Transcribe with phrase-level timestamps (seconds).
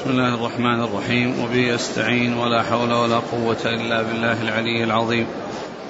[0.00, 1.44] بسم الله الرحمن الرحيم.
[1.44, 5.26] وبه استعين ولا حول ولا قوة إلا بالله العلي العظيم.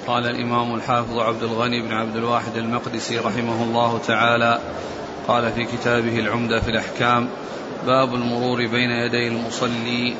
[0.07, 4.59] قال الإمام الحافظ عبد الغني بن عبد الواحد المقدسي رحمه الله تعالى.
[5.27, 7.29] قال في كتابه العمدة في الأحكام
[7.85, 10.15] باب المرور بين يدي المصلي.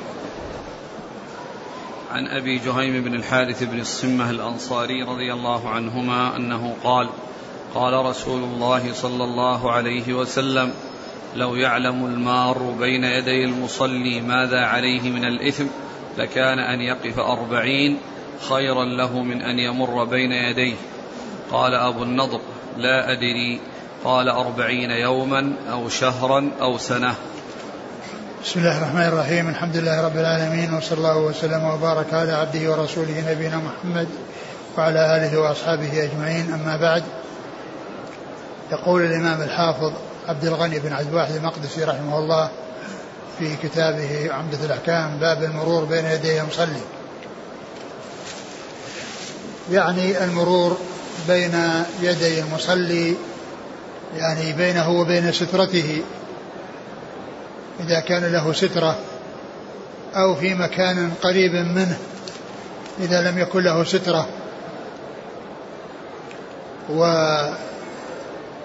[2.12, 7.10] عن أبي جهيم بن الحارث بن الصمة الأنصاري رضي الله عنهما أنه قال
[7.76, 10.74] قال رسول الله صلى الله عليه وسلم
[11.36, 15.66] لو يعلم المار بين يدي المصلي ماذا عليه من الإثم
[16.18, 17.98] لكان أن يقف أربعين
[18.50, 20.76] خيرا له من أن يمر بين يديه.
[21.52, 22.42] قال أبو النضر
[22.78, 23.60] لا أدري.
[24.04, 27.16] قال أربعين يوما أو شهرا أو سنة.
[28.44, 29.50] بسم الله الرحمن الرحيم.
[29.50, 34.08] الحمد لله رب العالمين وصلى الله وسلم وبارك على عبده ورسوله نبينا محمد
[34.78, 36.54] وعلى آله وأصحابه أجمعين.
[36.54, 37.04] أما بعد
[38.72, 39.94] يقول الإمام الحافظ
[40.32, 42.50] عبد الغني بن عبد الواحد المقدسي رحمه الله
[43.40, 46.82] في كتابه عمدة الأحكام باب المرور بين يدي المصلي.
[49.72, 50.78] يعني المرور
[51.28, 53.16] بين يدي المصلي
[54.18, 56.02] يعني بينه وبين سترته.
[57.80, 58.96] إذا كان له سترة
[60.16, 61.98] أو في مكان قريب منه
[63.00, 64.28] إذا لم يكن له سترة.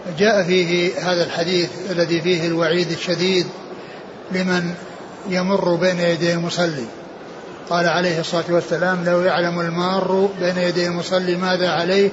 [0.09, 3.47] وجاء فيه هذا الحديث الذي فيه الوعيد الشديد
[4.33, 4.75] لمن
[5.29, 6.85] يمر بين يدي المصلي.
[7.71, 12.11] قال عليه الصلاة والسلام لو يعلم المار بين يدي المصلي ماذا عليه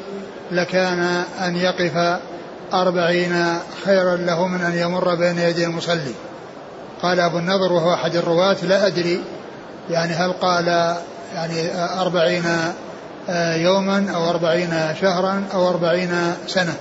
[0.51, 2.19] لكان أن يقف
[2.73, 6.13] أربعين خيرا له من أن يمر بين يدي المصلي.
[7.01, 9.21] قال أبو النضر وهو أحد الرواة لا أدري
[9.89, 10.95] يعني هل قال
[11.35, 12.43] يعني أربعين
[13.55, 16.73] يوما أو أربعين شهرا أو أربعين سنة؟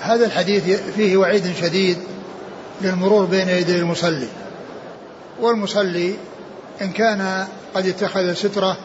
[0.00, 1.98] هذا الحديث فيه وعيد شديد
[2.80, 4.28] للمرور بين يدي المصلي.
[5.40, 6.14] والمصلي
[6.82, 8.76] إن كان قد اتخذ سترة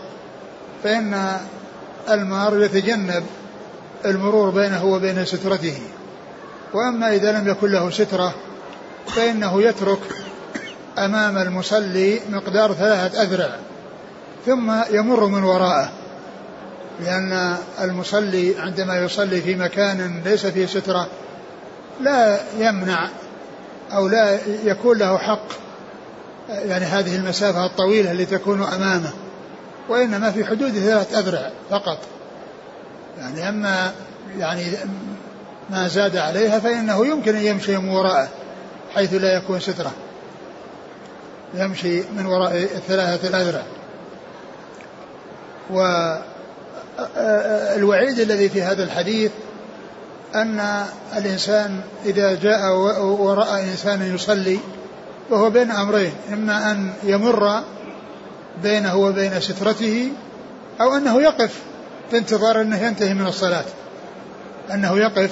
[0.83, 1.37] فإن
[2.09, 3.23] المار يتجنب
[4.05, 5.77] المرور بينه وبين سترته.
[6.73, 8.33] وأما إذا لم يكن له سترة
[9.07, 9.99] فإنه يترك
[10.97, 13.55] أمام المصلي مقدار ثلاثة أذرع
[14.45, 16.02] ثم يمر من وراءه.
[16.99, 21.07] لأن المصلي عندما يصلي في مكان ليس فيه سترة
[22.01, 23.09] لا يمنع
[23.93, 25.47] أو لا يكون له حق
[26.49, 29.11] يعني هذه المسافة الطويلة التي تكون أمامه
[29.89, 31.97] وإنما في حدود ثلاثة أذرع فقط.
[33.17, 33.91] يعني أما
[34.37, 34.63] يعني
[35.69, 38.27] ما زاد عليها فإنه يمكن أن يمشي من وراءه
[38.95, 39.91] حيث لا يكون سترة.
[41.53, 43.63] يمشي من وراء الثلاثة الأذرع
[46.99, 49.31] والوعيد الذي في هذا الحديث
[50.35, 50.85] أن
[51.17, 54.59] الإنسان إذا جاء ورأى إنسانا يصلي
[55.29, 57.63] وهو بين أمرين إما أن يمر
[58.63, 60.11] بينه وبين سترته
[60.81, 61.59] أو أنه يقف
[62.11, 63.65] في انتظار أنه ينتهي من الصلاة.
[64.73, 65.31] أنه يقف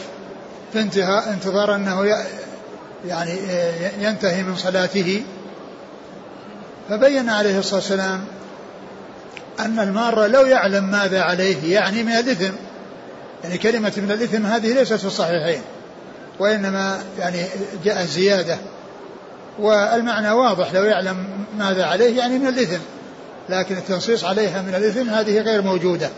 [0.74, 2.06] في انتهاء انتظار أنه
[3.08, 3.40] يعني
[4.00, 5.24] ينتهي من صلاته.
[6.90, 8.22] فبين عليه الصلاة والسلام
[9.60, 12.54] أن المار لو يعلم ماذا عليه يعني من الإثم.
[13.44, 15.62] يعني كلمة من الإثم هذه ليست في الصحيحين
[16.40, 17.46] وإنما يعني
[17.84, 18.58] جاء زيادة.
[19.60, 22.80] والمعنى واضح لو يعلم ماذا عليه يعني من الإثم.
[23.50, 26.10] لكن التنصيص عليها من الإثم هذه غير موجودة.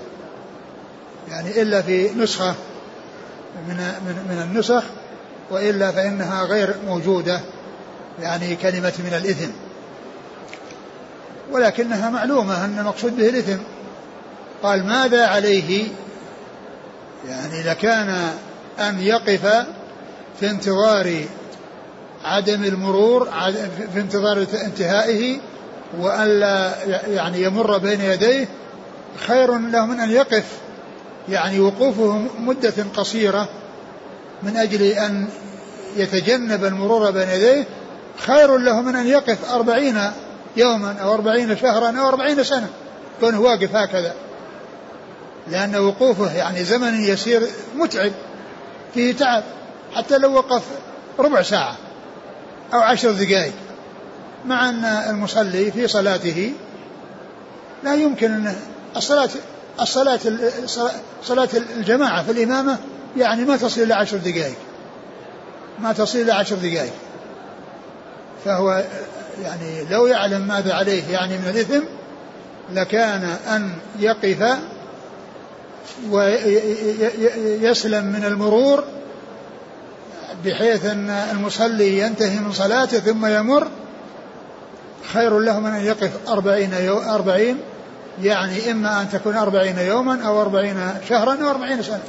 [1.30, 2.56] يعني إلا في نسخة
[3.68, 4.84] من من من النسخ
[5.52, 7.40] وإلا فإنها غير موجودة.
[8.22, 9.50] يعني كلمة من الإثم.
[11.52, 13.58] ولكنها معلومة أن المقصود به الإثم.
[14.64, 15.88] قال ماذا عليه؟
[17.30, 18.30] يعني لكان
[18.80, 19.66] أن يقف
[20.40, 21.22] في انتظار
[22.24, 23.30] عدم المرور
[23.94, 25.40] في انتظار انتهائه
[26.00, 26.72] وألا
[27.08, 28.48] يعني يمر بين يديه.
[29.28, 30.46] خير له من أن يقف.
[31.30, 33.50] يعني وقوفه مدة قصيرة
[34.44, 35.28] من أجل أن
[35.96, 37.68] يتجنب المرور بين يديه.
[38.18, 40.00] خير له من أن يقف أربعين
[40.58, 42.70] يوما أو أربعين شهرا أو أربعين سنة.
[43.20, 44.14] كونه واقف هكذا.
[45.48, 48.12] لأن وقوفه يعني زمن يسير متعب.
[48.94, 49.44] فيه تعب.
[49.94, 50.64] حتى لو وقف
[51.20, 51.76] ربع ساعة
[52.74, 53.54] أو عشر دقائق.
[54.46, 56.54] مع أن المصلي في صلاته
[57.84, 58.52] لا يمكن
[58.96, 59.30] الصلاة
[59.82, 60.20] الصلاة
[61.24, 62.78] صلاة الجماعة في الإمامة
[63.18, 64.56] يعني ما تصل إلى عشر دقائق.
[65.80, 66.94] ما تصل إلى عشر دقائق.
[68.46, 68.84] فهو
[69.44, 71.84] يعني لو يعلم ماذا عليه يعني من الإثم
[72.74, 74.58] لكان أن يقف
[76.10, 78.84] ويسلم من المرور
[80.46, 83.68] بحيث أن المصلي ينتهي من صلاته ثم يمر.
[85.14, 87.58] خير له من أن يقف أربعين, يو أربعين
[88.22, 90.78] يعني إما أن تكون أربعين يوما أو أربعين
[91.10, 92.04] شهرا أو أربعين سنة.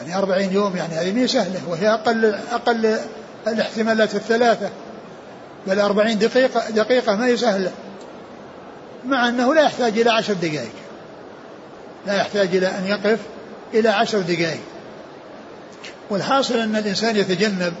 [0.00, 2.98] يعني أربعين يوم يعني هذه سهلة وهي أقل أقل
[3.46, 4.70] الاحتمالات الثلاثة.
[5.66, 7.72] بل أربعين دقيقة دقيقة ما هي سهلة.
[9.06, 10.72] مع أنه لا يحتاج إلى عشر دقائق.
[12.06, 13.18] لا يحتاج إلى أن يقف
[13.74, 14.60] إلى عشر دقائق.
[16.10, 17.74] والحاصل أن الإنسان يتجنب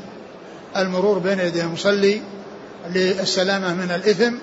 [0.76, 2.20] المرور بين يدي المصلي
[2.94, 4.34] للسلامة من الإثم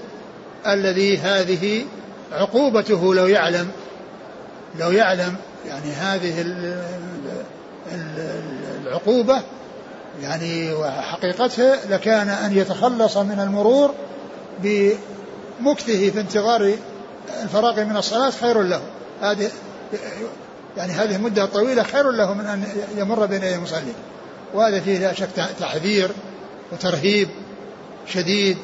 [0.68, 1.86] الذي هذه
[2.32, 3.68] عقوبته لو يعلم
[4.80, 5.36] لو يعلم
[5.68, 6.46] يعني هذه
[8.86, 9.42] العقوبة
[10.22, 13.94] يعني وحقيقتها لكان أن يتخلص من المرور
[14.60, 16.74] بمكثه في انتظار
[17.44, 18.82] الفراغ من الصلاة خير له.
[19.22, 19.52] هذه
[20.78, 22.64] يعني هذه المدة الطويلة خير له من أن
[22.98, 23.94] يمر بين يدي المصلي
[24.54, 25.30] وهذا فيه لا شك
[25.60, 26.12] تحذير
[26.72, 27.30] وترهيب
[28.08, 28.58] شديد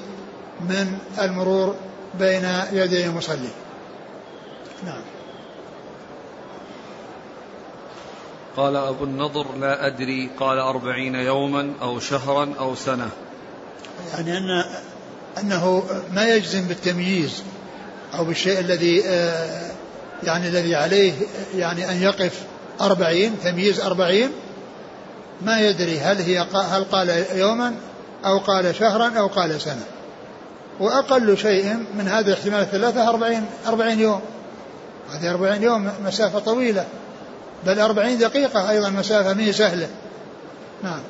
[0.61, 1.75] من المرور
[2.19, 3.49] بين يدي المصلي
[4.85, 5.01] نعم.
[8.57, 13.09] قال أبو النضر لا أدري قال أربعين يوما أو شهرا أو سنة.
[14.13, 14.63] يعني أن
[15.39, 17.43] أنه ما يجزم بالتمييز
[18.17, 19.71] أو بالشيء الذي آه،
[20.23, 21.13] يعني الذي عليه
[21.55, 22.43] يعني أن يقف
[22.81, 24.31] أربعين تمييز أربعين
[25.41, 27.75] ما يدري هل هي هل قال يوما
[28.25, 29.83] أو قال شهرا أو قال سنة.
[30.79, 34.21] وأقل شيء من هذه الاحتمال الثلاثة أربعين, أربعين يوم.
[35.11, 36.85] هذه أربعين يوم مسافة طويلة.
[37.65, 39.89] بل أربعين دقيقة أيضا مسافة مي سهلة.
[40.83, 41.01] نعم.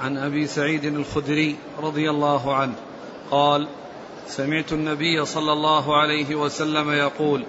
[0.00, 2.74] عن أبي سعيد الخدري رضي الله عنه
[3.30, 3.68] قال
[4.28, 7.44] سمعت النبي صلى الله عليه وسلم يقول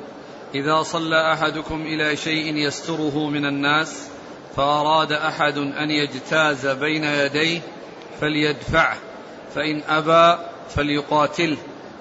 [0.56, 4.07] إذا صلى أحدكم إلى شيء يستره من الناس
[4.56, 7.62] فأراد أحد أن يجتاز بين يديه
[8.22, 8.98] فليدفعه
[9.56, 11.57] فإن أبى فليقاتله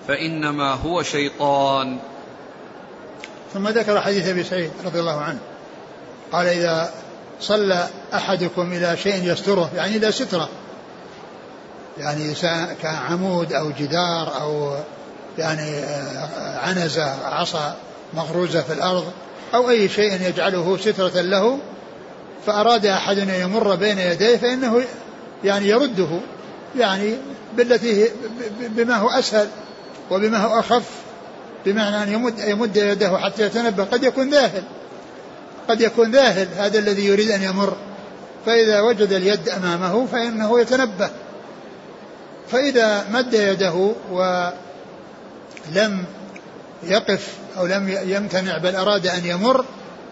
[0.09, 1.99] فإنما هو شيطان.
[3.55, 5.39] ثم ذكر حديث أبي سعيد رضي الله عنه.
[6.33, 6.91] قال إذا
[7.41, 10.49] صلى أحدكم إلى شيء يستره يعني إلى ستره.
[11.99, 12.35] يعني
[12.83, 14.77] كان عمود أو جدار أو
[15.39, 17.77] يعني آه، عنزة عصا
[18.15, 19.05] مغروزة في الأرض
[19.55, 21.59] أو أي شيء يجعله سترة له
[22.47, 24.83] فأراد أحد أن يمر بين يديه فإنه
[25.45, 26.21] يعني يرده
[26.77, 27.17] يعني
[27.57, 28.09] بالتي
[28.61, 29.49] بما هو أسهل
[30.11, 31.00] وبما هو أخف.
[31.67, 34.63] بمعنى أن يمد, يمد يده حتى يتنبه قد يكون ذاهل.
[35.69, 37.77] قد يكون ذاهل هذا الذي يريد أن يمر.
[38.47, 41.11] فإذا وجد اليد أمامه فإنه يتنبه
[42.51, 44.55] فإذا مد يده ولم
[46.83, 49.65] يقف أو لم يمتنع بل أراد أن يمر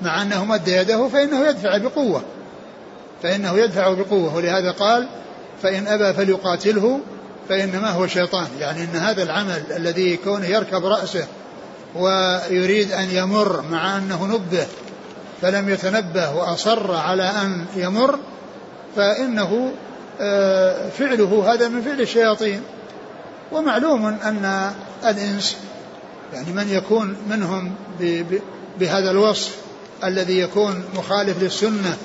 [0.03, 2.23] مع أنه مد يده فإنه يدفع بقوة.
[3.23, 4.37] فإنه يدفع بقوة.
[4.37, 5.09] ولهذا قال
[5.63, 7.01] فإن أبى فليقاتله
[7.49, 8.47] فإنما هو شيطان.
[8.61, 11.27] يعني أن هذا العمل الذي كونه يركب رأسه
[11.95, 14.67] ويريد أن يمر مع أنه نبه
[15.43, 18.19] فلم يتنبه وأصر على أن يمر
[18.97, 19.73] فإنه
[20.21, 22.63] آه، فعله هذا من فعل الشياطين.
[23.53, 24.73] ومعلوم أن
[25.05, 25.57] الإنس
[26.33, 27.75] يعني من يكون منهم
[28.81, 29.57] بهذا الوصف
[30.05, 31.97] الذي يكون مخالف للسنة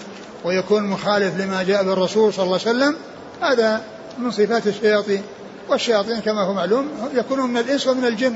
[0.43, 2.95] ويكون مخالف لما جاء بالرسول صلى الله عليه وسلم
[3.41, 3.81] هذا
[4.17, 5.21] من صفات الشياطين.
[5.69, 8.35] والشياطين كما هو معلوم يكونون من الإنس ومن الجن.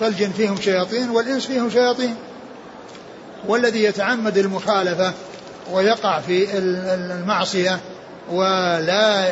[0.00, 2.14] فالجن فيهم شياطين والإنس فيهم شياطين.
[3.48, 5.12] والذي يتعمد المخالفة
[5.70, 7.80] ويقع في المعصية
[8.30, 9.30] ولا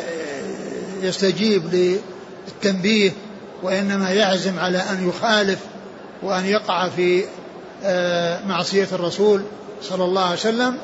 [1.01, 3.11] يستجيب للتنبيه
[3.63, 5.59] وإنما يعزم على أن يخالف
[6.23, 7.23] وأن يقع في
[7.83, 9.41] آه، معصية الرسول
[9.81, 10.77] صلى الله عليه وسلم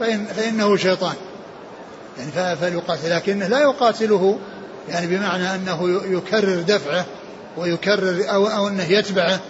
[0.00, 1.14] فإن فإنه شيطان.
[2.18, 4.38] يعني فليقاتل لكنه لا يقاتله
[4.88, 7.06] يعني بمعنى أنه يكرر دفعه
[7.56, 9.40] ويكرر أو, أو أنه يتبعه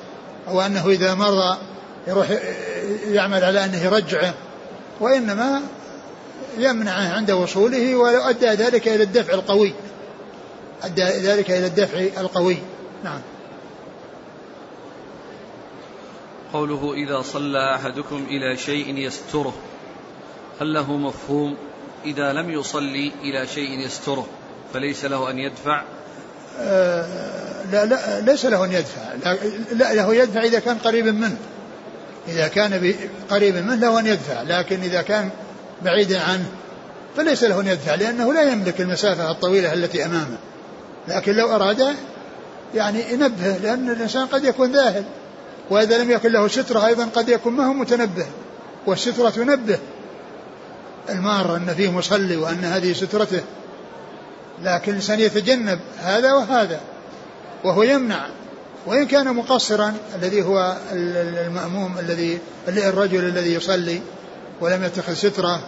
[0.48, 1.56] أو أنه إذا مر
[2.06, 2.26] يروح
[3.10, 4.34] يعمل على أنه يرجعه.
[5.00, 5.62] وإنما
[6.58, 9.74] يمنعه عند وصوله ولو أدى ذلك إلى الدفع القوي.
[10.82, 12.56] أدى ذلك إلى الدفع القوي.
[13.04, 13.20] نعم.
[16.52, 19.54] قوله إذا صلى أحدكم إلى شيء يستره
[20.60, 21.56] هل له مفهوم؟
[22.04, 24.26] إذا لم يصلي إلى شيء يستره
[24.74, 25.82] فليس له أن يدفع؟
[26.58, 27.39] آه
[27.72, 29.02] لا لا ليس له أن يدفع.
[29.24, 29.36] لا,
[29.72, 31.36] لا له يدفع إذا كان قريبا منه.
[32.28, 32.94] إذا كان
[33.30, 35.30] قريبا منه له أن يدفع لكن إذا كان
[35.82, 36.46] بعيدا عنه
[37.16, 40.36] فليس له أن يدفع لأنه لا يملك المسافة الطويلة التي أمامه.
[41.08, 41.96] لكن لو أراد
[42.74, 45.04] يعني ينبه لأن الإنسان قد يكون ذاهل
[45.70, 48.26] وإذا لم يكن له سترة أيضا قد يكون ما هو متنبه
[48.86, 49.78] والسترة تنبه.
[51.08, 53.42] المار أن فيه مصلي وأن هذه سترته
[54.62, 56.80] لكن الإنسان يتجنب هذا وهذا.
[57.64, 58.26] وهو يمنع.
[58.86, 62.38] وإن كان مقصرا الذي هو المأموم الذي
[62.68, 64.00] الرجل الذي يصلي
[64.60, 65.60] ولم يتخذ سترة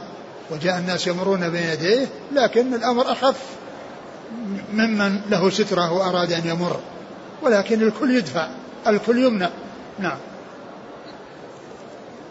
[0.51, 3.37] وجاء الناس يمرون بين يديه لكن الأمر أخف
[4.73, 6.81] ممن له سترة وأراد أن يمر.
[7.43, 8.49] ولكن الكل يدفع
[8.87, 9.51] الكل يمنع.
[9.99, 10.19] نعم.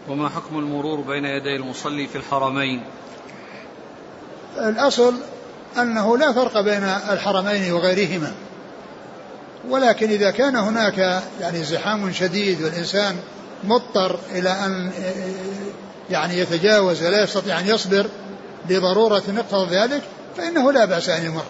[0.08, 2.82] وما حكم المرور بين يدي المصلي في الحرمين؟
[4.58, 5.14] الأصل
[5.78, 8.32] أنه لا فرق بين الحرمين وغيرهما.
[9.68, 13.16] ولكن إذا كان هناك يعني زحام شديد والإنسان
[13.64, 14.92] مضطر إلى أن
[16.10, 18.06] يعني يتجاوز ولا يستطيع أن يصبر
[18.68, 20.02] لضرورة اقتضى ذلك
[20.36, 21.44] فإنه لا بأس أن يمر.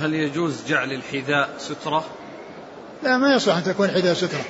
[0.00, 2.04] هل يجوز جعل الحذاء سترة؟
[3.02, 4.44] لا ما يصلح أن تكون الحذاء سترة.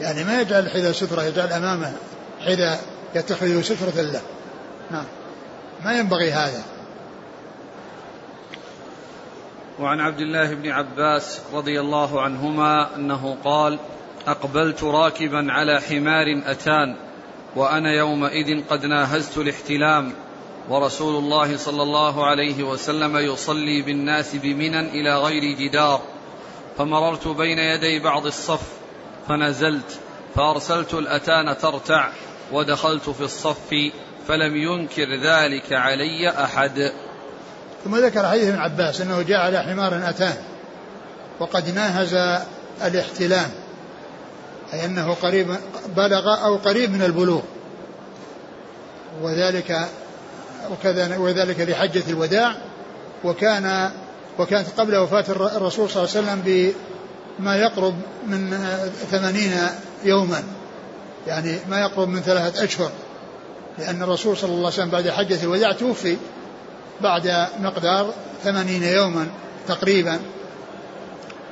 [0.00, 1.92] يعني ما يجعل الحذاء سترة يجعل أمامه
[2.40, 2.80] حذاء
[3.14, 4.20] يتخذه سترة له.
[4.90, 5.04] نعم.
[5.84, 6.62] ما ينبغي هذا.
[9.80, 13.78] وعن عبد الله بن عباس رضي الله عنهما أنه قال
[14.26, 16.96] أقبلت راكبا على حمار أتان
[17.56, 20.12] وأنا يومئذ قد ناهزت الاحتلام
[20.68, 26.00] ورسول الله صلى الله عليه وسلم يصلي بالناس بمنى إلى غير جدار
[26.78, 28.72] فمررت بين يدي بعض الصف
[29.28, 30.00] فنزلت
[30.34, 32.10] فأرسلت الأتان ترتع
[32.52, 33.74] ودخلت في الصف
[34.28, 36.92] فلم ينكر ذلك علي أحد.
[37.86, 40.34] ثم ذكر حديث ابن عباس انه جاء على حمار اتان
[41.40, 42.40] وقد ناهز
[42.84, 43.50] الاحتلام
[44.72, 45.56] أي أنه قريب
[45.96, 47.42] بلغ أو قريب من البلوغ
[49.22, 49.88] وذلك
[50.70, 52.56] وكذا وذلك لحجة الوداع
[53.24, 53.90] وكان
[54.38, 55.24] وكانت قبل وفاة
[55.56, 56.72] الرسول صلى الله عليه وسلم
[57.38, 57.94] بما يقرب
[58.26, 58.58] من
[59.10, 59.52] ثمانين
[60.04, 60.42] يوما
[61.26, 62.90] يعني ما يقرب من ثلاثة أشهر
[63.78, 66.16] لأن الرسول صلى الله عليه وسلم بعد حجة الوداع توفي.
[67.00, 69.26] بعد مقدار ثمانين يوما
[69.68, 70.20] تقريبا.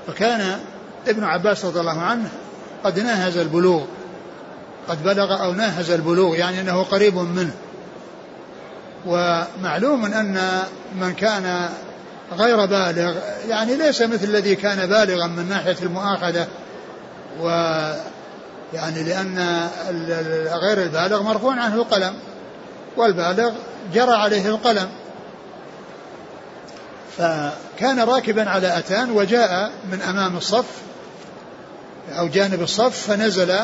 [0.07, 0.59] فكان
[1.09, 2.29] ابن عباس رضي الله عنه
[2.85, 3.83] قد ناهز البلوغ
[4.89, 7.55] قد بلغ أو ناهز البلوغ يعني أنه قريب منه.
[9.07, 10.63] ومعلوم أن
[11.01, 11.69] من كان
[12.33, 13.15] غير بالغ
[13.49, 16.47] يعني ليس مثل الذي كان بالغا من ناحية المؤاخذة.
[17.41, 17.49] و
[18.75, 19.69] يعني لأن
[20.63, 22.15] غير البالغ مرفوع عنه القلم
[22.97, 23.53] والبالغ
[23.95, 24.89] جرى عليه القلم.
[27.19, 30.65] فكان راكبا على أتان وجاء من أمام الصف
[32.09, 33.55] أو جانب الصف فنزل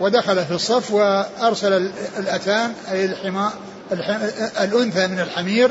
[0.00, 3.52] ودخل في الصف وأرسل الأتان أي الحمار
[4.60, 5.70] الأنثى من الحمير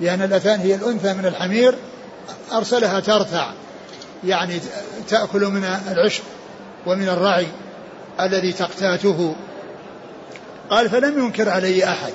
[0.00, 1.74] لأن الأتان هي الأنثى من الحمير
[2.52, 3.50] أرسلها ترتع
[4.24, 4.60] يعني
[5.08, 6.22] تأكل من العشب
[6.86, 7.46] ومن الرعي
[8.20, 9.34] الذي تقتاته.
[10.70, 12.12] قال فلم ينكر علي أحد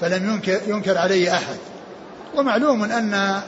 [0.00, 1.56] فلم ينكر, ينكر علي أحد.
[2.36, 3.40] ومعلوم أن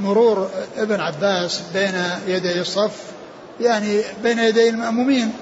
[0.00, 1.94] مرور ابن عباس بين
[2.26, 2.96] يدي الصف
[3.60, 5.32] يعني بين يدي المأمومين.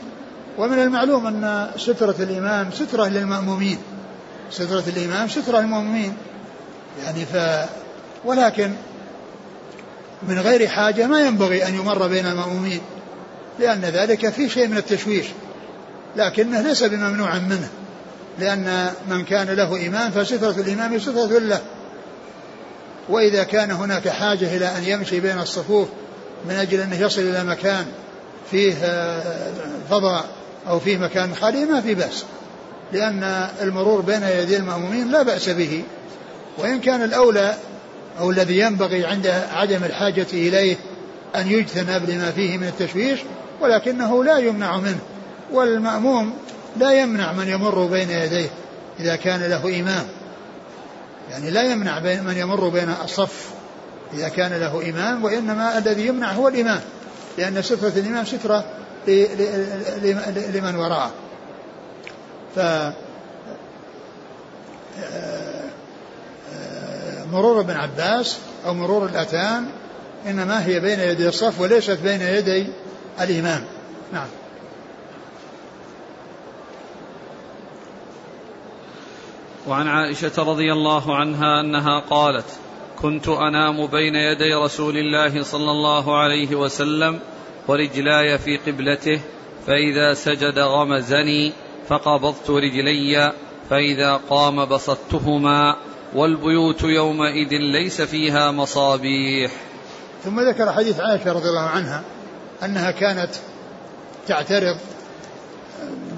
[0.59, 3.78] ومن المعلوم أن سترة الإمام سترة للمأمومين.
[4.50, 6.14] سترة الإمام سترة للمأمومين.
[7.04, 7.37] يعني ف
[8.25, 8.73] ولكن
[10.28, 12.80] من غير حاجة ما ينبغي أن يمر بين المأمومين
[13.59, 15.26] لأن ذلك فيه شيء من التشويش.
[16.16, 17.68] لكنه ليس بممنوع منه
[18.38, 21.61] لأن من كان له إمام فسترة الإمام سترة له.
[23.09, 25.88] وإذا كان هناك حاجة إلى أن يمشي بين الصفوف
[26.49, 27.87] من أجل أنه يصل إلى مكان
[28.50, 29.50] فيه آه،
[29.90, 30.25] فضاء
[30.69, 32.25] أو فيه مكان خالي ما في بأس.
[32.92, 35.83] لأن المرور بين يدي المأمومين لا بأس به.
[36.59, 37.54] وإن كان الأولى
[38.21, 40.76] أو الذي ينبغي عند عدم الحاجة إليه
[41.37, 43.21] أن يجتنب لما فيه من التشويش
[43.61, 45.00] ولكنه لا يمنع منه.
[45.52, 46.33] والمأموم
[46.76, 48.50] لا يمنع من يمر بين يديه
[49.00, 50.07] إذا كان له إمام.
[51.31, 53.51] يعني لا يمنع بين من يمر بين الصف
[54.15, 56.81] إذا كان له إمام وإنما الذي يمنع هو الإمام
[57.39, 58.65] لأن سترة الإمام سترة
[60.55, 61.13] لمن وراءه.
[62.57, 62.61] ف
[67.33, 69.67] مرور ابن عباس أو مرور الأتان
[70.27, 72.67] إنما هي بين يدي الصف وليست بين يدي
[73.21, 73.65] الإمام.
[74.13, 74.27] نعم.
[79.67, 82.47] وعن عائشة رضي الله عنها أنها قالت
[83.02, 87.21] كنت أنام بين يدي رسول الله صلى الله عليه وسلم
[87.69, 89.21] ورجلاي في قبلته
[89.67, 91.52] فإذا سجد غمزني
[91.88, 93.33] فقبضت رجلي
[93.71, 95.76] فإذا قام بسطتهما
[96.14, 99.50] والبيوت يومئذ ليس فيها مصابيح.
[100.25, 102.02] ثم ذكر حديث عائشة رضي الله عنها
[102.64, 103.31] أنها كانت
[104.26, 104.76] تعترض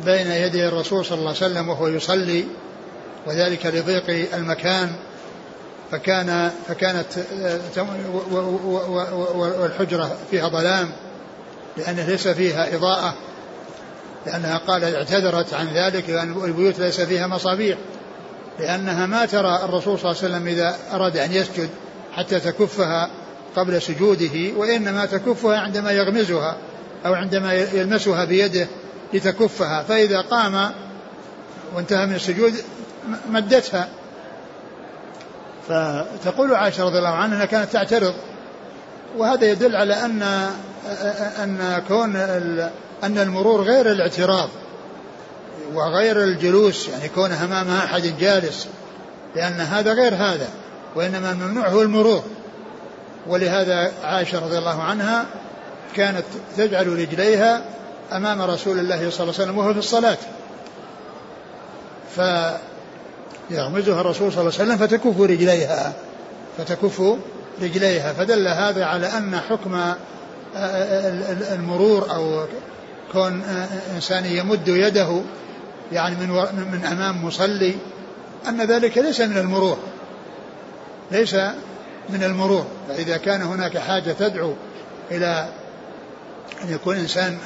[0.05, 2.45] بين يدي الرسول صلى الله عليه وسلم وهو يصلي
[3.27, 4.93] وذلك لضيق المكان
[5.91, 7.07] فكان فكانت
[9.35, 10.93] والحجرة فيها ظلام
[11.77, 13.15] لأن ليس فيها إضاءة
[14.27, 17.79] لأنها قال اعتذرت عن ذلك لأن البيوت ليس فيها مصابيح
[18.59, 21.69] لأنها ما ترى الرسول صلى الله عليه وسلم إذا أراد أن يسجد
[22.13, 23.11] حتى تكفها
[23.57, 26.57] قبل سجوده وإنما تكفها عندما يغمزها
[27.07, 28.69] أو عندما يلمسها بيده
[29.13, 30.71] لتكفها فإذا قام
[31.75, 32.55] وانتهى من السجود
[33.31, 33.89] مدتها.
[35.69, 38.15] فتقول عائشة رضي الله عنها أنها كانت تعترض.
[39.19, 40.23] وهذا يدل على أن
[41.43, 42.17] أن كون
[43.03, 44.49] أن المرور غير الاعتراض
[45.75, 48.69] وغير الجلوس يعني كونه أمام أحد جالس
[49.37, 50.49] لأن هذا غير هذا
[50.95, 52.25] وإنما الممنوع هو المرور.
[53.27, 55.27] ولهذا عائشة رضي الله عنها
[55.97, 56.25] كانت
[56.57, 57.63] تجعل رجليها
[58.13, 60.19] أمام رسول الله صلى الله عليه وسلم وهو في الصلاة.
[63.53, 65.93] فيغمزها الرسول صلى الله عليه وسلم فتكف رجليها
[66.59, 67.03] فتكف
[67.63, 69.95] رجليها فدل هذا على أن حكم
[71.53, 72.45] المرور أو
[73.13, 73.43] كون
[73.95, 75.21] إنسان يمد يده
[75.93, 76.29] يعني من
[76.73, 77.75] من أمام مصلي
[78.49, 79.79] أن ذلك ليس من المرور
[81.11, 81.35] ليس
[82.09, 82.67] من المرور.
[82.89, 84.55] فإذا كان هناك حاجة تدعو
[85.11, 85.49] إلى
[86.65, 87.39] أن يكون إنسان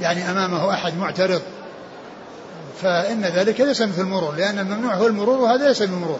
[0.00, 1.42] يعني أمامه أحد معترض
[2.82, 6.18] فإن ذلك ليس مثل المرور لأن الممنوع هو المرور وهذا ليس من المرور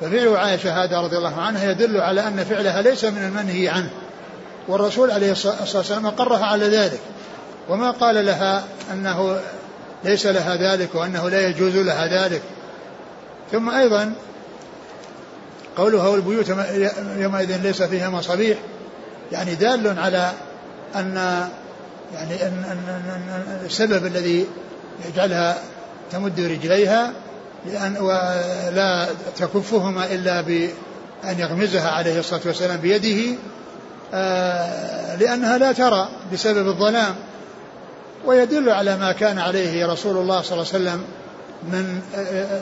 [0.00, 3.90] ففعل عائشة هذا رضي الله عنها يدل على أن فعلها ليس من المنهي عنه.
[4.68, 7.00] والرسول عليه الصلاة والسلام أقرها على ذلك.
[7.68, 9.40] وما قال لها أنه
[10.04, 12.42] ليس لها ذلك وأنه لا يجوز لها ذلك.
[13.52, 14.14] ثم أيضا
[15.76, 16.48] قولها والبيوت
[17.16, 18.58] يومئذ ليس فيها مصابيح
[19.32, 20.32] يعني دال على
[20.96, 21.14] أن
[22.14, 22.78] يعني أن
[23.64, 24.46] السبب الذي
[25.08, 25.58] يجعلها
[26.12, 27.12] تمد رجليها
[27.66, 33.38] لأن ولا تكفهما إلا بأن يغمزها عليه الصلاة والسلام بيده
[34.14, 37.14] آه، لأنها لا ترى بسبب الظلام.
[38.24, 41.04] ويدل على ما كان عليه رسول الله صلى الله عليه وسلم
[41.72, 42.60] من آه،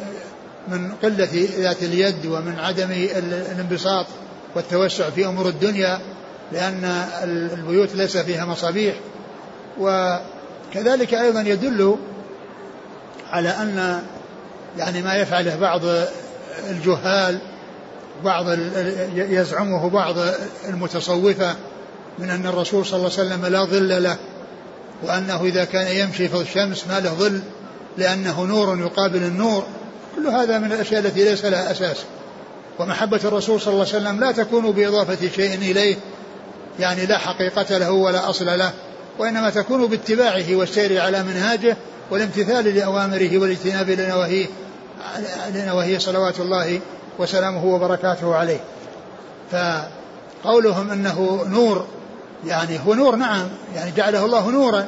[0.68, 4.06] من قلة ذات اليد ومن عدم الانبساط
[4.54, 6.00] والتوسع في أمور الدنيا
[6.52, 6.84] لأن
[7.22, 8.94] البيوت ليس فيها مصابيح.
[9.80, 11.96] وكذلك أيضا يدل
[13.32, 14.02] على أن
[14.78, 15.80] يعني ما يفعله بعض
[16.70, 17.38] الجهال
[18.24, 18.46] بعض
[19.14, 20.14] يزعمه بعض
[20.68, 21.56] المتصوفة
[22.18, 24.16] من أن الرسول صلى الله عليه وسلم لا ظل له
[25.02, 27.40] وأنه إذا كان يمشي في الشمس ما له ظل
[27.98, 29.66] لأنه نور يقابل النور.
[30.16, 31.96] كل هذا من الأشياء التي ليس لها أساس.
[32.78, 35.96] ومحبة الرسول صلى الله عليه وسلم لا تكون بإضافة شيء إليه
[36.78, 38.72] يعني لا حقيقة له ولا أصل له
[39.18, 41.76] وإنما تكون باتباعه والسير على منهاجه
[42.12, 44.46] والامتثال لأوامره والاجتناب لنواهيه
[45.54, 46.80] لنواهيه صلوات الله
[47.18, 48.60] وسلامه وبركاته عليه.
[49.52, 51.86] فقولهم أنه نور
[52.46, 54.86] يعني هو نور نعم يعني جعله الله نورا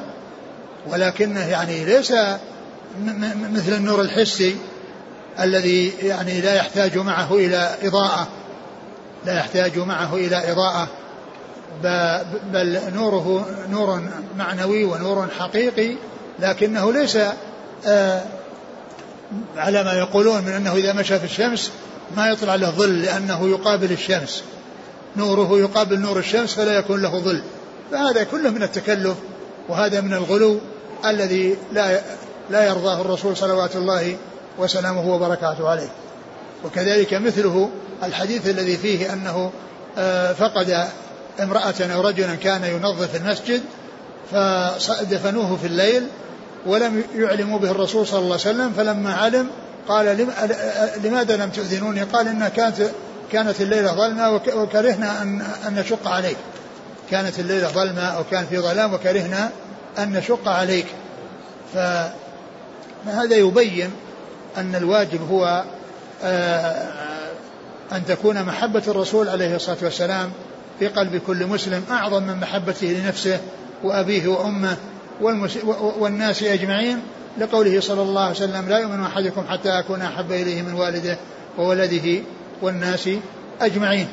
[0.87, 2.11] ولكنه يعني ليس
[3.51, 4.55] مثل النور الحسي
[5.39, 8.27] الذي يعني لا يحتاج معه إلى إضاءة
[9.25, 10.87] لا يحتاج معه إلى إضاءة
[12.53, 14.01] بل نوره نور
[14.37, 15.95] معنوي ونور حقيقي
[16.39, 17.17] لكنه ليس
[17.87, 18.21] آه،
[19.57, 21.71] على ما يقولون من أنه إذا مشى في الشمس
[22.17, 24.43] ما يطلع له ظل لأنه يقابل الشمس.
[25.17, 27.41] نوره يقابل نور الشمس فلا يكون له ظل.
[27.91, 29.15] فهذا كله من التكلف
[29.69, 30.59] وهذا من الغلو
[31.05, 32.01] الذي لا
[32.49, 34.17] لا يرضاه الرسول صلوات الله
[34.57, 35.89] وسلامه وبركاته عليه.
[36.65, 37.69] وكذلك مثله
[38.03, 39.51] الحديث الذي فيه أنه
[39.97, 40.87] آه، فقد
[41.39, 43.61] امرأة أو رجلا كان ينظف المسجد
[44.31, 46.07] فدفنوه في الليل
[46.65, 49.49] ولم يعلموا به الرسول صلى الله عليه وسلم فلما علم
[49.87, 50.27] قال
[51.03, 52.75] لماذا لم تؤذنوني؟ قال إن كانت
[53.31, 56.37] كانت الليلة ظلمة وكرهنا أن, أن نشق عليك.
[57.11, 59.49] كانت الليلة ظلمة أو كان في ظلام وكرهنا
[59.97, 60.85] أن نشق عليك.
[61.73, 63.91] فهذا يبين
[64.57, 65.63] أن الواجب هو
[66.23, 66.91] آه،
[67.91, 70.31] أن تكون محبة الرسول عليه الصلاة والسلام
[70.79, 73.39] في قلب كل مسلم أعظم من محبته لنفسه
[73.85, 74.77] وأبيه وأمه
[75.99, 76.99] والناس أجمعين
[77.37, 81.17] لقوله صلى الله عليه وسلم لا يؤمن أحدكم حتى أكون أحب إليه من والده
[81.57, 82.21] وولده
[82.61, 83.09] والناس
[83.61, 84.07] أجمعين.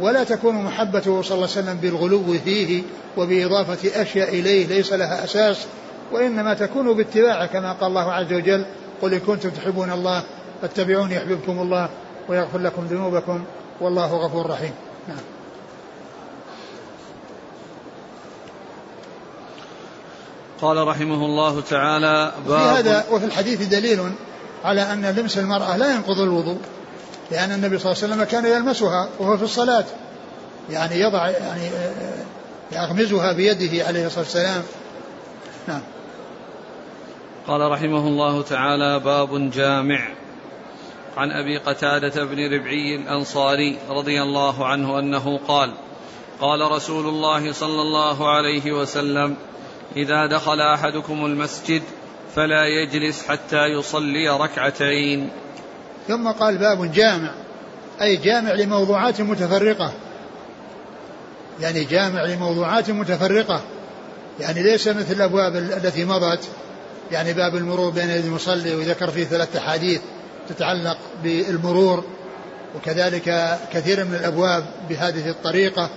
[0.00, 2.82] ولا تكون محبته صلى الله عليه وسلم بالغلو فيه
[3.16, 5.56] وبإضافة أشياء إليه ليس لها أساس
[6.12, 8.64] وإنما تكون باتباعه كما قال الله عز وجل
[9.02, 10.22] قل إن كنتم تحبون الله
[10.62, 11.88] فاتبعوني يحببكم الله
[12.28, 13.44] ويغفر لكم ذنوبكم
[13.80, 14.72] والله غفور رحيم.
[15.08, 15.35] نعم.
[20.62, 24.12] قال رحمه الله تعالى باب وفي هذا وفي الحديث دليل
[24.64, 26.58] على أن لمس المرأة لا ينقض الوضوء
[27.30, 29.84] لأن النبي صلى الله عليه وسلم كان يلمسها وهو في الصلاة.
[30.70, 31.70] يعني يضع يعني
[32.72, 34.62] يغمزها بيده عليه الصلاة والسلام.
[35.68, 35.80] نعم.
[37.46, 40.08] قال رحمه الله تعالى باب جامع.
[41.16, 45.70] عن أبي قتادة بن ربعي الأنصاري رضي الله عنه أنه قال
[46.40, 49.36] قال رسول الله صلى الله عليه وسلم
[49.96, 51.82] إذا دخل أحدكم المسجد
[52.34, 55.30] فلا يجلس حتى يصلي ركعتين.
[56.08, 57.34] ثم قال باب جامع
[58.00, 59.92] أي جامع لموضوعات متفرقة.
[61.60, 63.62] يعني جامع لموضوعات متفرقة.
[64.40, 66.48] يعني ليس مثل الأبواب التي مضت.
[67.12, 70.00] يعني باب المرور بين يدي المصلي وذكر فيه ثلاث أحاديث
[70.48, 72.04] تتعلق بالمرور
[72.76, 75.90] وكذلك كثير من الأبواب بهذه الطريقة.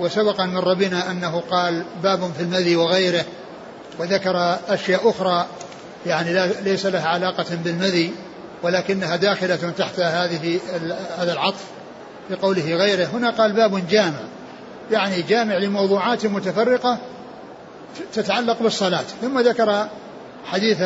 [0.00, 3.24] وسبق مر بنا أنه قال باب في المذي وغيره
[3.98, 5.46] وذكر أشياء أخرى
[6.06, 8.14] يعني ليس لها علاقة بالمذي
[8.62, 10.60] ولكنها داخلة تحت هذه
[11.18, 11.64] هذا العطف
[12.30, 13.04] بقوله غيره.
[13.04, 14.20] هنا قال باب جامع
[14.90, 16.98] يعني جامع لموضوعات متفرقة
[18.12, 19.04] تتعلق بالصلاة.
[19.22, 19.88] ثم ذكر
[20.46, 20.82] حديث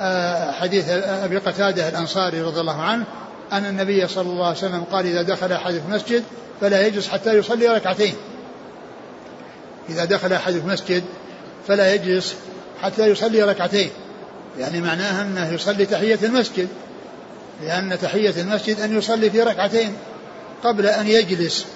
[0.00, 3.04] آه، حديث أبي قتادة الأنصاري رضي الله عنه
[3.52, 6.24] أن النبي صلى الله عليه وسلم قال إذا دخل أحد في مسجد
[6.60, 8.14] فلا يجلس حتى يصلي ركعتين.
[9.88, 11.04] إذا دخل أحد في مسجد
[11.68, 12.34] فلا يجلس
[12.82, 13.90] حتى يصلي ركعتين.
[14.58, 16.68] يعني معناها أنه يصلي تحية المسجد.
[17.62, 19.96] لأن تحية المسجد أن يصلي في ركعتين
[20.64, 21.66] قبل أن يجلس.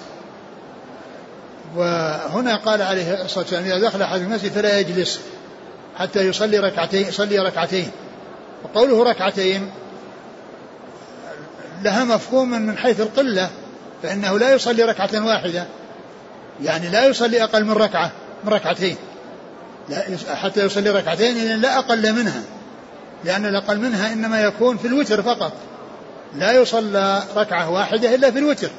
[1.75, 5.19] وهنا قال عليه الصلاة والسلام إذا دخل في المسجد فلا يجلس
[5.97, 7.91] حتى يصلي ركعتين يصلي ركعتين
[8.63, 9.71] وقوله ركعتين
[11.83, 13.49] لها مفهوم من حيث القلة
[14.03, 15.65] فإنه لا يصلي ركعة واحدة.
[16.63, 18.11] يعني لا يصلي أقل من ركعة
[18.43, 18.95] من ركعتين.
[19.89, 20.03] لا
[20.35, 22.41] حتى يصلي ركعتين يعني لا أقل منها.
[23.25, 25.53] لأن الأقل منها إنما يكون في الوتر فقط.
[26.35, 28.69] لا يصلى ركعة واحدة إلا في الوتر.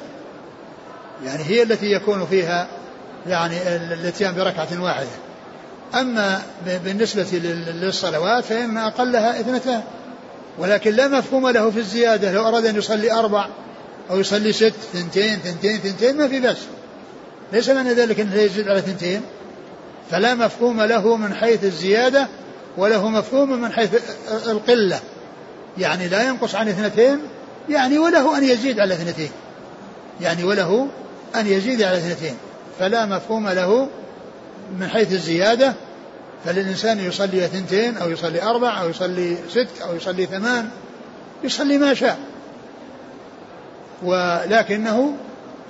[1.25, 2.67] يعني هي التي يكون فيها
[3.27, 5.07] يعني الاتيان بركعة واحدة.
[5.95, 6.41] أما
[6.83, 7.27] بالنسبة
[7.73, 9.83] للصلوات فإن أقلها اثنتان.
[10.57, 12.31] ولكن لا مفهوم له في الزيادة.
[12.31, 13.47] لو أراد أن يصلي أربع
[14.09, 16.57] أو يصلي ست ثنتين ثنتين ثنتين ما في بأس
[17.53, 19.21] ليس معنى ذلك أنه يزيد على ثنتين.
[20.11, 22.27] فلا مفهوم له من حيث الزيادة
[22.77, 23.89] وله مفهوم من حيث
[24.47, 24.99] القلة.
[25.77, 27.19] يعني لا ينقص عن اثنتين
[27.69, 29.31] يعني وله أن يزيد على اثنتين.
[30.21, 30.87] يعني وله
[31.35, 32.35] أن يزيد على اثنتين.
[32.79, 33.89] فلا مفهوم له
[34.79, 35.73] من حيث الزيادة
[36.45, 40.69] فللإنسان يصلي اثنتين أو يصلي أربع أو يصلي ست أو يصلي ثمان
[41.43, 42.19] يصلي ما شاء.
[44.03, 45.15] ولكنه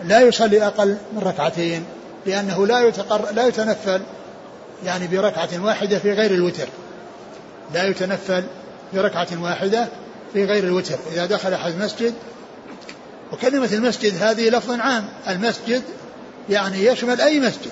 [0.03, 1.85] لا يصلي أقل من ركعتين
[2.25, 4.01] لأنه لا يتقر لا يتنفل
[4.85, 6.67] يعني بركعة واحدة في غير الوتر.
[7.73, 8.43] لا يتنفل
[8.93, 9.87] بركعة واحدة
[10.33, 10.95] في غير الوتر.
[11.13, 12.13] إذا دخل أحد المسجد
[13.33, 15.05] وكلمة المسجد هذه لفظ عام.
[15.27, 15.81] المسجد
[16.49, 17.71] يعني يشمل أي مسجد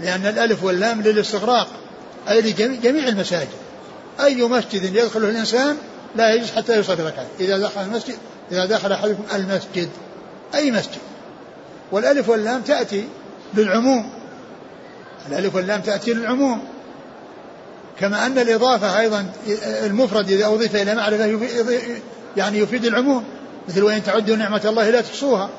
[0.00, 1.68] لأن الألف واللام للاستغراق.
[2.28, 3.48] أي لجميع المساجد.
[4.20, 5.76] أي مسجد يدخله الإنسان
[6.16, 7.26] لا يجلس حتى يصلي ركعة.
[7.40, 8.14] إذا دخل المسجد
[8.52, 9.88] إذا دخل أحدكم المسجد
[10.54, 10.98] أي مسجد.
[11.92, 13.08] والألف واللام تأتي
[13.54, 14.10] للعموم.
[15.28, 16.64] الألف واللام تأتي للعموم.
[18.00, 19.32] كما أن الإضافة أيضا
[19.64, 21.40] المفرد إذا أضيف إلى معرفة
[22.36, 23.24] يعني يفيد العموم.
[23.68, 25.50] مثل وإن تعدوا نعمة الله لا تحصوها.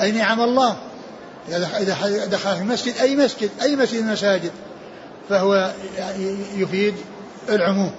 [0.00, 0.76] أي نعم الله.
[1.48, 4.50] إذا دخل المسجد أي مسجد أي مسجد من المساجد.
[5.28, 5.70] فهو
[6.56, 6.94] يفيد
[7.48, 7.92] العموم.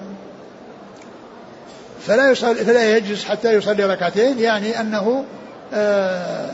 [2.07, 5.25] فلا يصلي فلا يجلس حتى يصلي ركعتين يعني أنه
[5.73, 6.49] آه،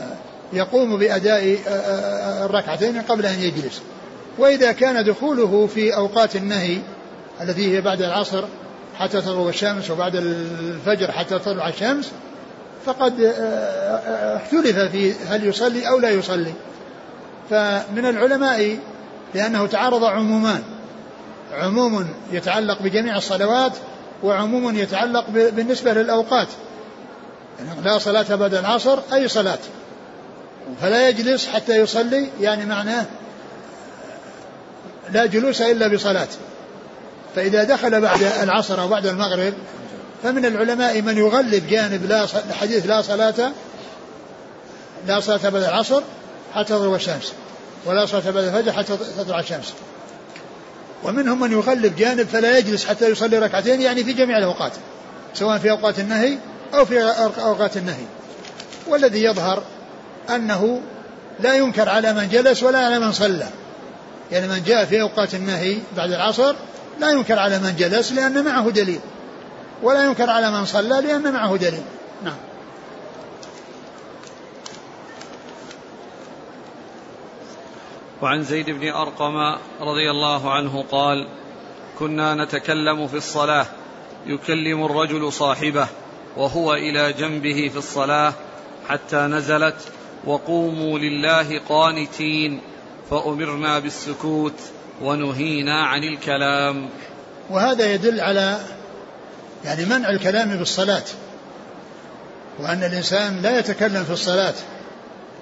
[0.52, 3.82] يقوم بأداء آه، آه، الركعتين قبل أن يجلس.
[4.38, 6.78] وإذا كان دخوله في أوقات النهي
[7.40, 8.44] التي هي بعد العصر
[8.98, 12.12] حتى تغرب الشمس وبعد الفجر حتى تطلع الشمس
[12.86, 13.34] فقد
[14.16, 16.52] اختلف في هل يصلي أو لا يصلي.
[17.50, 18.78] فمن العلماء
[19.34, 20.62] لأنه تعارض عمومان.
[21.52, 23.72] عموم يتعلق بجميع الصلوات
[24.22, 26.48] وعموم يتعلق بالنسبة للأوقات.
[27.58, 29.58] يعني لا صلاة بعد العصر أي صلاة.
[30.80, 33.04] فلا يجلس حتى يصلي يعني معناه
[35.12, 36.28] لا جلوس إلا بصلاة.
[37.36, 39.54] فإذا دخل بعد العصر أو بعد المغرب
[40.22, 42.26] فمن العلماء من يغلب جانب لا
[42.60, 43.52] حديث لا صلاة
[45.06, 46.02] لا صلاة بعد العصر
[46.54, 47.32] حتى تغرب الشمس.
[47.86, 49.72] ولا صلاة بعد الفجر حتى تطلع الشمس.
[51.04, 54.72] ومنهم من يغلب جانب فلا يجلس حتى يصلي ركعتين يعني في جميع الأوقات
[55.34, 56.38] سواء في أوقات النهي
[56.74, 57.02] أو في
[57.38, 58.04] أوقات النهي.
[58.86, 59.62] والذي يظهر
[60.30, 60.80] أنه
[61.40, 63.46] لا ينكر على من جلس ولا على من صلى.
[64.32, 66.54] يعني من جاء في أوقات النهي بعد العصر
[67.00, 69.00] لا ينكر على من جلس لأن معه دليل
[69.82, 71.82] ولا ينكر على من صلى لأن معه دليل.
[72.24, 72.36] نعم.
[78.24, 79.36] وعن زيد بن أرقم
[79.80, 81.28] رضي الله عنه قال
[81.98, 83.66] كنا نتكلم في الصلاة
[84.26, 85.86] يكلم الرجل صاحبه
[86.36, 88.32] وهو إلى جنبه في الصلاة
[88.88, 89.76] حتى نزلت
[90.24, 92.60] وقوموا لله قانتين
[93.10, 94.60] فأمرنا بالسكوت
[95.02, 96.88] ونهينا عن الكلام.
[97.50, 98.60] وهذا يدل على
[99.64, 101.04] يعني منع الكلام بالصلاة
[102.58, 104.54] وأن الإنسان لا يتكلم في الصلاة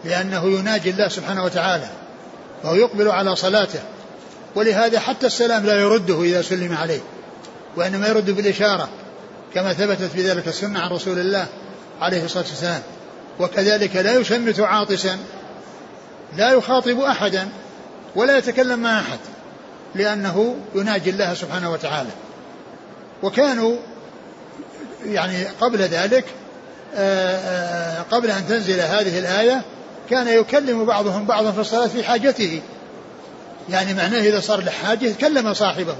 [0.04, 2.01] لأنه يناجي الله سبحانه وتعالى.
[2.64, 3.80] وهو يقبل على صلاته.
[4.54, 7.00] ولهذا حتى السلام لا يرده إذا سلم عليه
[7.76, 8.88] وإنما يرد بالإشارة
[9.54, 11.46] كما ثبتت في ذلك السنة عن رسول الله
[12.00, 12.82] عليه الصلاة والسلام.
[13.40, 15.18] وكذلك لا يشمت عاطسا
[16.36, 17.48] لا يخاطب أحدا
[18.16, 19.18] ولا يتكلم مع أحد
[19.94, 22.10] لأنه يناجي الله سبحانه وتعالى.
[23.22, 23.76] وكانوا
[25.06, 26.24] يعني قبل ذلك
[26.94, 29.62] آه، آه، قبل أن تنزل هذه الآية
[30.12, 32.60] كان يكلم بعضهم بعضا في الصلاة في حاجته.
[33.70, 35.96] يعني معناه إذا صار له حاجة كلم صاحبه.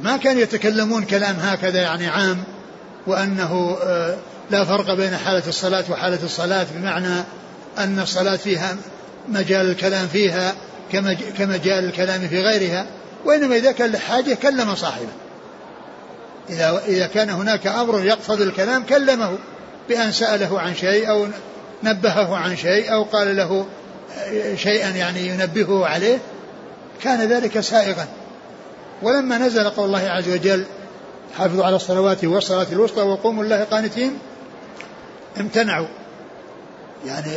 [0.00, 2.44] ما كانوا يتكلمون كلام هكذا يعني عام
[3.06, 4.16] وأنه آه،
[4.50, 7.24] لا فرق بين حالة الصلاة وحالة الصلاة بمعنى
[7.78, 8.76] أن الصلاة فيها
[9.28, 10.54] مجال الكلام فيها
[11.38, 12.86] كمجال الكلام في غيرها
[13.24, 15.12] وإنما إذا كان لحاجة كلم صاحبه.
[16.50, 19.38] إذا إذا كان هناك أمر يقصد الكلام كلمه
[19.88, 21.26] بأن سأله عن شيء أو
[21.82, 23.66] نبهه عن شيء أو قال له
[24.56, 26.18] شيئا يعني ينبهه عليه
[27.02, 28.06] كان ذلك سائغا.
[29.02, 30.64] ولما نزل قول الله عز وجل
[31.38, 34.18] حافظوا على الصلوات والصلاة الوسطى وقوموا الله قانتين
[35.40, 35.86] امتنعوا.
[37.06, 37.32] يعني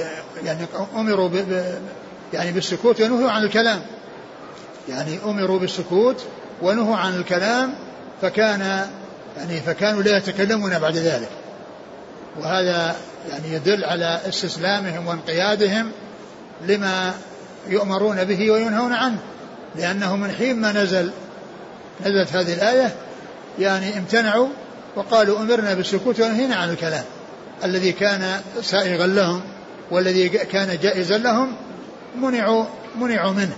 [0.45, 1.63] يعني أمروا ب
[2.34, 3.82] يعني بالسكوت ونهوا عن الكلام.
[4.89, 6.25] يعني أمروا بالسكوت
[6.62, 7.73] ونهوا عن الكلام
[8.21, 8.88] فكان
[9.38, 11.30] يعني فكانوا لا يتكلمون بعد ذلك.
[12.39, 12.95] وهذا
[13.29, 15.91] يعني يدل على استسلامهم وانقيادهم
[16.67, 17.13] لما
[17.67, 19.17] يؤمرون به وينهون عنه
[19.75, 21.12] لأنه من حين ما نزل
[22.05, 22.95] نزلت هذه الآية
[23.60, 24.47] يعني امتنعوا
[24.95, 27.03] وقالوا أمرنا بالسكوت ونهينا عن الكلام.
[27.63, 29.41] الذي كان سائغا لهم
[29.91, 31.55] والذي كان جائزا لهم
[32.15, 32.65] منعوا
[32.99, 33.55] منعوا منه.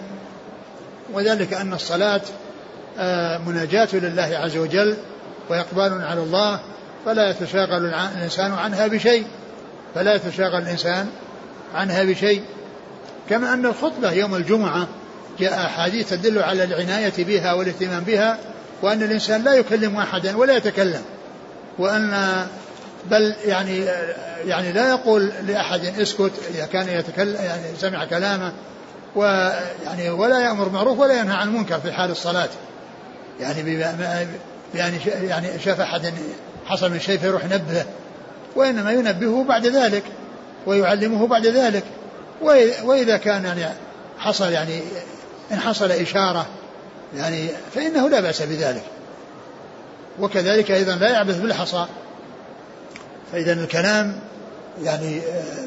[1.13, 2.21] وذلك أن الصلاة
[2.97, 4.97] آه، مناجاة لله عز وجل
[5.49, 6.60] وإقبال على الله
[7.06, 9.26] فلا يتشاغل الإنسان عنها بشيء.
[9.95, 11.08] فلا يتشاغل الإنسان
[11.73, 12.43] عنها بشيء.
[13.29, 14.88] كما أن الخطبة يوم الجمعة
[15.39, 18.38] جاء أحاديث تدل على العناية بها والاهتمام بها
[18.82, 21.01] وأن الإنسان لا يكلم أحدا ولا يتكلم
[21.79, 22.45] وأن
[23.12, 23.86] بل يعني
[24.45, 28.53] يعني لا يقول لأحد اسكت إذا كان يتكلم يعني سمع كلامه
[29.15, 32.49] ويعني ولا يأمر معروف ولا ينهى عن المنكر في حال الصلاة.
[33.39, 33.79] يعني
[34.75, 36.13] يعني يعني شاف أحد
[36.65, 37.86] حصل من شيء فيروح ينبهه
[38.56, 40.04] وإنما ينبهه بعد ذلك
[40.66, 41.84] ويعلمه بعد ذلك.
[42.84, 43.66] وإذا كان يعني
[44.18, 44.82] حصل يعني
[45.52, 46.46] إن حصل إشارة
[47.16, 48.84] يعني فإنه لا بأس بذلك.
[50.20, 51.86] وكذلك أيضا لا يعبث بالحصى.
[53.32, 54.20] فإذا الكلام
[54.84, 55.22] يعني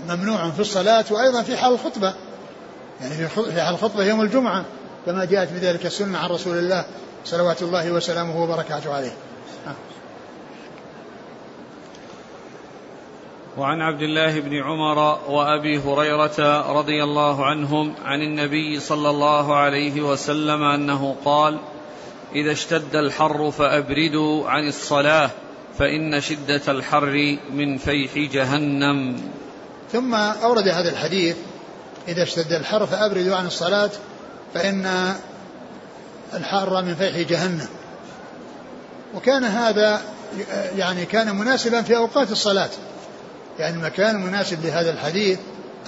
[0.09, 2.15] ممنوع في الصلاة وأيضا في حال الخطبة.
[3.01, 4.65] يعني في حال الخطبة يوم الجمعة
[5.07, 6.85] كما جاءت بذلك السنة عن رسول الله
[7.25, 9.13] صلوات الله وسلامه وبركاته عليه.
[13.57, 20.01] وعن عبد الله بن عمر وأبي هريرة رضي الله عنهم عن النبي صلى الله عليه
[20.01, 21.59] وسلم أنه قال
[22.35, 25.31] إذا اشتد الحر فأبردوا عن الصلاة
[25.79, 29.21] فإن شدة الحر من فيح جهنم.
[29.93, 31.37] ثم أورد هذا الحديث
[32.09, 33.91] إذا اشتد الحر فأبردوا عن الصلاة
[34.55, 35.15] فإن
[36.35, 37.69] الحر من فيح جهنم.
[39.15, 40.01] وكان هذا
[40.77, 42.71] يعني كان مناسبا في أوقات الصلاة.
[43.59, 45.39] يعني المكان المناسب لهذا الحديث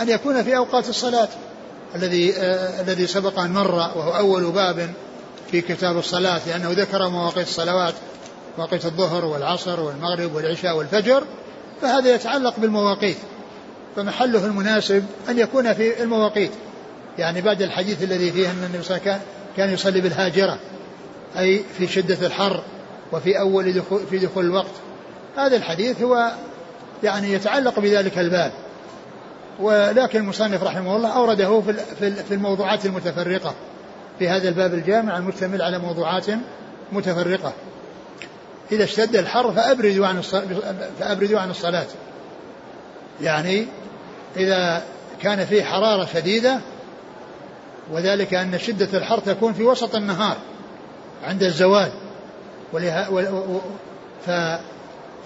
[0.00, 1.28] أن يكون في أوقات الصلاة.
[1.94, 4.90] الذي آه الذي سبق أن مر وهو أول باب
[5.50, 7.94] في كتاب الصلاة لأنه ذكر مواقيت الصلوات
[8.58, 11.24] مواقيت الظهر والعصر والمغرب والعشاء والفجر
[11.82, 13.16] فهذا يتعلق بالمواقيت.
[13.96, 16.50] فمحله المناسب أن يكون في المواقيت.
[17.18, 20.58] يعني بعد الحديث الذي فيه أن النبي صلى الله عليه وسلم كان يصلي بالهاجرة
[21.38, 22.62] أي في شدة الحر
[23.12, 24.74] وفي أول دخول في دخول الوقت.
[25.36, 26.32] هذا الحديث هو
[27.02, 28.52] يعني يتعلق بذلك الباب.
[29.60, 31.60] ولكن المصنف رحمه الله أورده
[31.98, 33.54] في الموضوعات المتفرقة.
[34.18, 36.26] في هذا الباب الجامع المشتمل على موضوعات
[36.92, 37.52] متفرقة.
[38.72, 40.20] إذا اشتد الحر فأبردوا عن
[41.00, 41.86] فأبردوا عن الصلاة.
[43.22, 43.66] يعني
[44.36, 44.82] إذا
[45.22, 46.60] كان فيه حرارة شديدة
[47.92, 50.36] وذلك أن شدة الحر تكون في وسط النهار
[51.28, 51.90] عند الزوال.
[54.26, 54.30] ف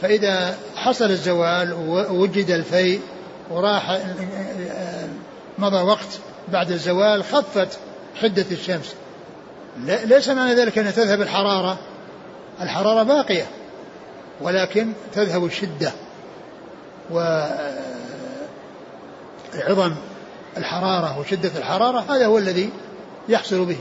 [0.00, 3.00] فإذا حصل الزوال ووجد الفيء
[3.50, 4.00] وراح
[5.58, 7.78] مضى وقت بعد الزوال خفت
[8.22, 8.94] حدة الشمس.
[10.04, 11.78] ليس معنى ذلك أن تذهب الحرارة.
[12.60, 13.46] الحرارة باقية
[14.40, 15.92] ولكن تذهب الشدة.
[17.10, 17.54] وعظم
[20.56, 22.70] الحرارة وشدة الحرارة هذا هو الذي
[23.28, 23.78] يحصل به.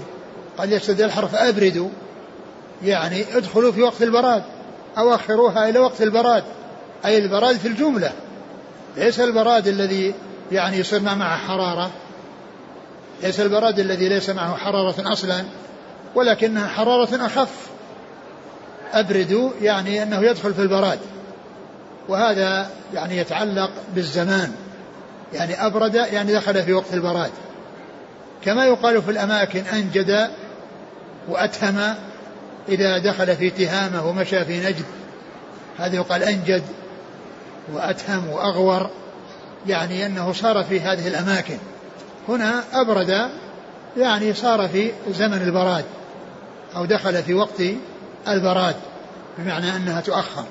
[0.58, 1.90] قد يشتد الحر فأبردوا
[2.84, 4.44] يعني ادخلوا في وقت البراد.
[4.98, 6.44] أو أخروها إلى وقت البراد
[7.06, 8.12] أي البراد في الجملة.
[8.98, 10.14] ليس البراد الذي
[10.52, 11.92] يعني يصير معه حرارة.
[13.24, 15.44] ليس البراد الذي ليس معه حرارة أصلا
[16.16, 17.70] ولكنها حرارة أخف.
[18.94, 21.00] أبردوا يعني أنه يدخل في البراد.
[22.10, 24.54] وهذا يعني يتعلق بالزمان.
[25.34, 27.32] يعني أبرد يعني دخل في وقت البراد.
[28.46, 30.30] كما يقال في الأماكن أنجد
[31.30, 31.96] وأتهم
[32.72, 34.86] إذا دخل في تهامة ومشى في نجد
[35.78, 36.64] هذا يقال أنجد
[37.74, 38.90] وأتهم وأغور
[39.68, 41.58] يعني أنه صار في هذه الأماكن.
[42.28, 43.30] هنا أبرد
[43.98, 45.86] يعني صار في زمن البراد
[46.76, 47.62] أو دخل في وقت
[48.28, 48.76] البراد
[49.38, 50.44] بمعنى أنها تؤخر.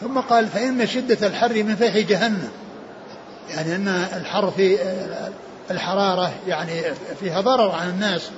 [0.00, 2.50] ثم قال فإن شدة الحر من فيح جهنم
[3.50, 4.78] يعني أن الحر في
[5.70, 6.82] الحرارة يعني
[7.20, 8.30] فيها ضرر على الناس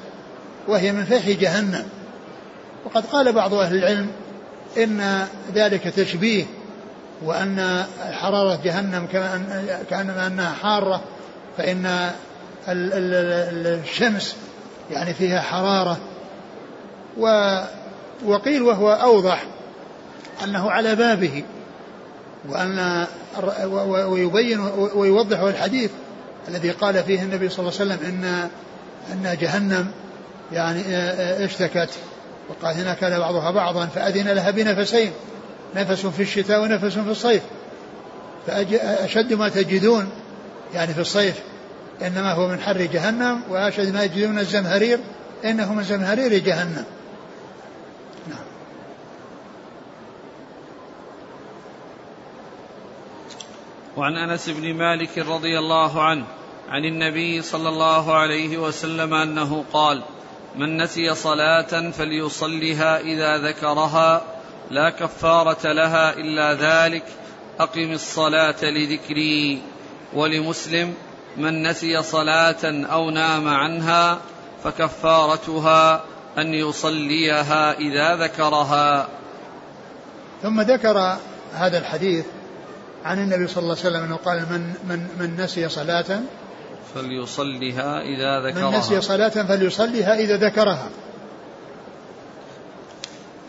[0.69, 1.89] وهي من فيح جهنم.
[2.85, 4.11] وقد قال بعض أهل العلم
[4.79, 6.45] إن ذلك تشبيه
[7.25, 9.07] وأن حرارة جهنم
[9.91, 11.01] كأنما أنها حارة
[11.59, 12.11] فإن
[12.69, 14.37] الشمس
[14.91, 15.99] يعني فيها حرارة.
[18.25, 19.45] وقيل وهو أوضح
[20.45, 21.45] أنه على بابه
[22.49, 23.07] وأن
[24.07, 24.61] ويبين
[24.95, 25.91] ويوضح الحديث
[26.49, 28.49] الذي قال فيه النبي صلى الله عليه وسلم إن
[29.13, 29.91] أن جهنم
[30.53, 30.97] يعني
[31.45, 31.91] اشتكت.
[32.51, 35.13] وقال هنا كان بعضها بعضا فأذن لها بنفسين
[35.77, 37.43] نفس في الشتاء ونفس في الصيف.
[38.47, 40.11] فأشد ما تجدون
[40.75, 41.41] يعني في الصيف
[42.03, 44.99] إنما هو من حر جهنم وأشد ما يجدون الزمهرير
[45.45, 46.85] إنه من زمهرير جهنم.
[48.29, 48.45] نعم.
[53.97, 56.25] وعن أنس بن مالك رضي الله عنه
[56.69, 60.03] عن النبي صلى الله عليه وسلم أنه قال
[60.57, 64.23] من نسي صلاة فليصلها إذا ذكرها
[64.71, 67.05] لا كفارة لها إلا ذلك
[67.61, 69.63] أقم الصلاة لذكري.
[70.15, 70.95] ولمسلم
[71.37, 74.19] من نسي صلاة أو نام عنها
[74.65, 76.05] فكفارتها
[76.39, 79.09] أن يصليها إذا ذكرها.
[80.43, 81.17] ثم ذكر
[81.55, 82.25] هذا الحديث
[83.05, 86.21] عن النبي صلى الله عليه وسلم أنه قال من من من نسي صلاة
[86.95, 88.71] فليصليها إذا ذكرها.
[88.71, 90.89] من نسي صلاة فليصليها إذا ذكرها.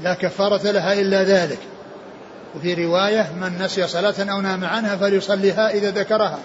[0.02, 1.60] لا كفارة لها إلا ذلك.
[2.56, 6.40] وفي رواية من نسي صلاة أو نام عنها فليصليها إذا ذكرها.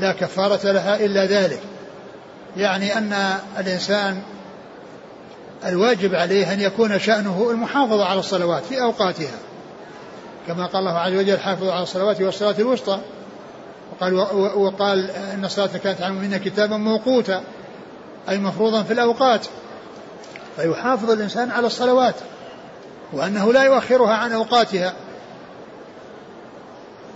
[0.00, 1.60] لا كفارة لها إلا ذلك.
[2.56, 4.22] يعني أن الإنسان
[5.66, 9.38] الواجب عليه أن يكون شأنه المحافظة على الصلوات في أوقاتها.
[10.46, 13.00] كما قال الله عز وجل حافظوا على الصلوات والصلاة الوسطى.
[13.92, 14.14] وقال
[14.56, 17.42] وقال أن الصلاة كانت على المؤمنين كتابا موقوتا
[18.28, 19.46] أي مفروضا في الأوقات.
[20.56, 22.14] فيحافظ الإنسان على الصلوات
[23.12, 24.94] وأنه لا يؤخرها عن أوقاتها.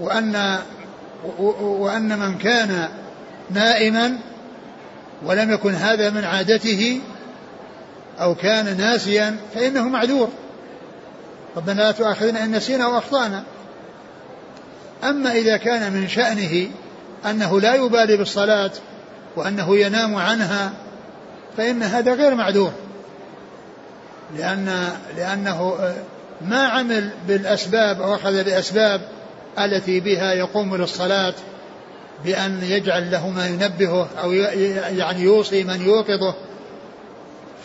[0.01, 0.59] وان
[1.61, 2.89] وأن من كان
[3.51, 4.19] نائما
[5.25, 7.01] ولم يكن هذا من عادته
[8.21, 10.29] أو كان ناسيا فإنه معذور.
[11.57, 13.45] ربنا لا تؤاخذنا إن نسينا أو أخطأنا.
[15.05, 16.69] أما إذا كان من شأنه
[17.31, 18.71] أنه لا يبالي بالصلاة
[19.37, 20.73] وأنه ينام عنها
[21.57, 22.73] فإن هذا غير معذور.
[24.37, 25.79] لأن لأنه
[26.41, 29.01] ما عمل بالأسباب أو أخذ بأسباب
[29.59, 31.35] التي بها يقوم للصلاة
[32.25, 36.35] بأن يجعل له ما ينبهه أو يعني يوصي من يوقظه.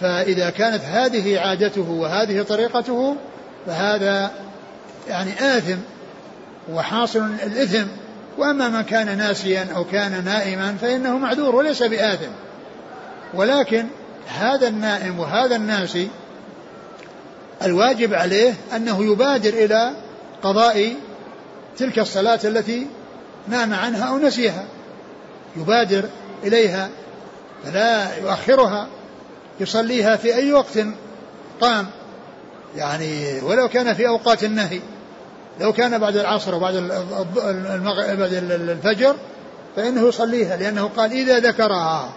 [0.01, 3.15] فإذا كانت هذه عادته وهذه طريقته
[3.67, 4.31] فهذا
[5.07, 5.77] يعني آثم
[6.71, 7.87] وحاصل الإثم
[8.37, 12.31] وأما من كان ناسيا أو كان نائما فإنه معذور وليس بآثم.
[13.33, 13.85] ولكن
[14.27, 16.09] هذا النائم وهذا الناسي
[17.63, 19.91] الواجب عليه أنه يبادر إلى
[20.43, 20.95] قضاء
[21.77, 22.87] تلك الصلاة التي
[23.47, 24.65] نام عنها أو نسيها.
[25.57, 26.03] يبادر
[26.43, 26.89] إليها
[27.63, 28.87] فلا يؤخرها
[29.59, 30.79] يصليها في أي وقت
[31.61, 31.87] قام.
[32.75, 34.79] يعني ولو كان في أوقات النهي.
[35.59, 36.73] لو كان بعد العصر وبعد
[38.17, 39.15] بعد الفجر
[39.75, 42.09] فإنه يصليها لأنه قال إذا ذكرها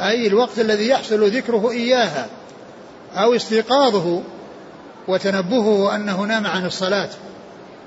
[0.00, 2.26] أي الوقت الذي يحصل ذكره إياها
[3.14, 4.22] أو استيقاظه
[5.08, 7.08] وتنبهه أنه نام عن الصلاة.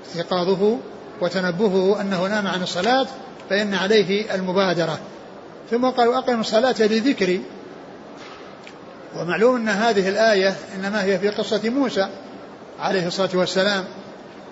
[0.08, 0.78] استيقاظه
[1.22, 3.08] وتنبهه أنه نام عن الصلاة
[3.50, 5.00] فإن عليه المبادرة.
[5.72, 7.42] ثم قال وأقم الصلاة لذكري.
[9.16, 12.08] ومعلوم أن هذه الآية إنما هي في قصة موسى
[12.80, 13.86] عليه الصلاة والسلام.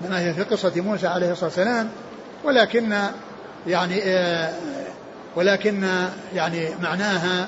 [0.01, 1.89] إنما هي في قصة موسى عليه الصلاة والسلام.
[2.43, 2.93] ولكن
[3.67, 4.53] يعني آه،
[5.35, 5.87] ولكن
[6.35, 7.47] يعني معناها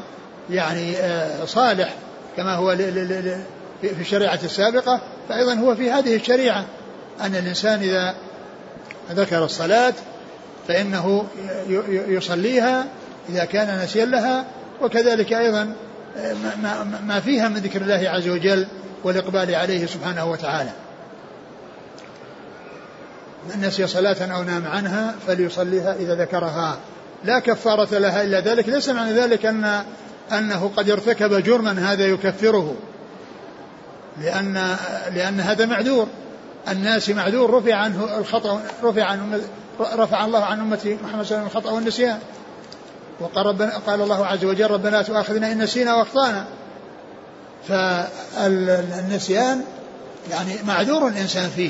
[0.50, 1.93] يعني آه، صالح
[2.38, 2.76] كما هو
[3.82, 5.02] في الشريعة السابقة.
[5.30, 6.66] فأيضا هو في هذه الشريعة
[7.22, 8.16] أن الإنسان إذا
[9.12, 9.93] ذكر الصلاة
[10.68, 11.26] فإنه
[12.08, 12.86] يصليها
[13.30, 14.45] إذا كان نسيا لها.
[14.82, 15.74] وكذلك أيضا
[17.04, 18.68] ما فيها من ذكر الله عز وجل
[19.04, 20.70] والإقبال عليه سبحانه وتعالى.
[23.56, 26.78] من نسي صلاة أو نام عنها فليصليها إذا ذكرها.
[27.24, 28.70] لا كفارة لها إلا ذلك.
[28.70, 29.84] ليس معنى ذلك أن
[30.32, 32.76] أنه قد ارتكب جرما هذا يكفره.
[34.22, 34.76] لأن
[35.14, 36.08] لأن هذا معذور.
[36.70, 37.54] الناس معذور.
[37.54, 39.41] رفع عنه الخطأ رفع عن
[39.80, 42.20] رفع الله عن أمة محمد صلى الله عليه وسلم الخطأ والنسيان.
[43.20, 46.45] وقال ربنا قال الله عز وجل ربنا لا تؤاخذنا إن نسينا وأخطأنا.
[47.68, 49.62] فالنسيان
[50.32, 51.70] يعني معذور الإنسان فيه.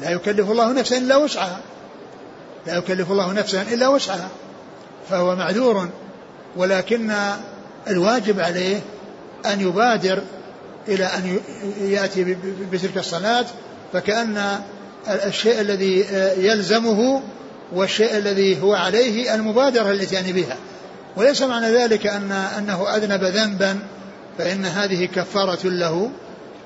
[0.00, 1.60] لا يكلف الله نفسا إلا وسعها.
[2.66, 4.28] لا يكلف الله نفسا إلا وسعها.
[5.10, 5.88] فهو معذور.
[6.56, 7.12] ولكن
[7.88, 8.80] الواجب عليه
[9.46, 10.22] أن يبادر
[10.88, 11.40] إلى أن
[11.80, 12.36] يأتي
[12.72, 13.46] بتلك الصلاة.
[13.92, 14.60] فكأن
[15.08, 16.00] الشيء الذي
[16.38, 17.22] يلزمه
[17.72, 20.56] والشيء الذي هو عليه المبادرة الإتيان بها
[21.16, 23.78] وليس معنى ذلك أن أنه أذنب ذنبا
[24.38, 26.10] فإن هذه كفارة له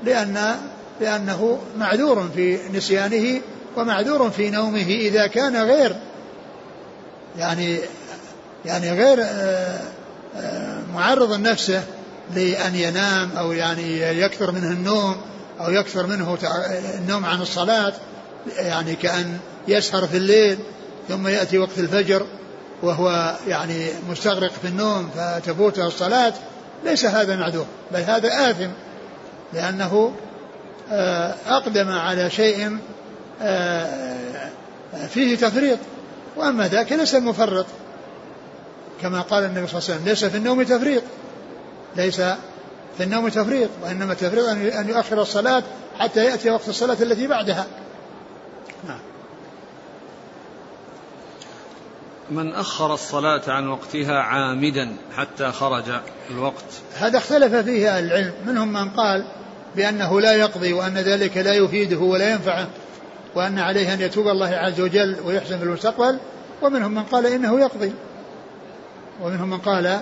[0.05, 0.57] لأن
[1.01, 3.41] لأنه معذور في نسيانه
[3.77, 5.97] ومعذور في نومه إذا كان غير
[7.39, 7.79] يعني
[8.65, 9.81] يعني غير آه،
[10.37, 11.83] آه، معرض نفسه
[12.35, 15.17] لأن ينام أو يعني يكثر منه النوم
[15.61, 16.39] أو يكثر منه
[16.99, 17.93] النوم عن الصلاة
[18.59, 19.39] يعني كأن
[19.69, 20.59] يسهر في الليل
[21.09, 22.27] ثم يأتي وقت الفجر
[22.83, 26.33] وهو يعني مستغرق في النوم فتفوته الصلاة
[26.85, 28.71] ليس هذا معذور بل هذا آثم
[29.53, 30.13] لأنه
[31.47, 32.79] أقدم على شيء
[35.09, 35.79] فيه تفريط.
[36.37, 37.67] وأما ذاك ليس مفرط
[39.03, 41.03] كما قال النبي صلى الله عليه وسلم ليس في النوم تفريط.
[41.97, 42.21] ليس
[42.97, 45.63] في النوم تفريط وإنما التفريط أن يؤخر الصلاة
[45.99, 47.67] حتى يأتي وقت الصلاة التي بعدها.
[48.89, 49.01] نعم.
[52.31, 55.85] من أخر الصلاة عن وقتها عامدا حتى خرج
[56.31, 56.65] الوقت.
[56.99, 59.27] هذا اختلف فيه العلم منهم من قال
[59.77, 62.69] بأنه لا يقضي وأن ذلك لا يفيده ولا ينفعه
[63.35, 66.19] وأن عليه أن يتوب الله عز وجل ويحسن في المستقبل
[66.63, 67.93] ومنهم من قال إنه يقضي.
[69.23, 70.01] ومنهم من قال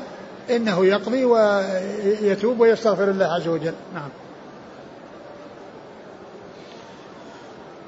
[0.51, 3.75] إنه يقضي ويتوب ويستغفر الله عز وجل.
[3.95, 4.09] نعم.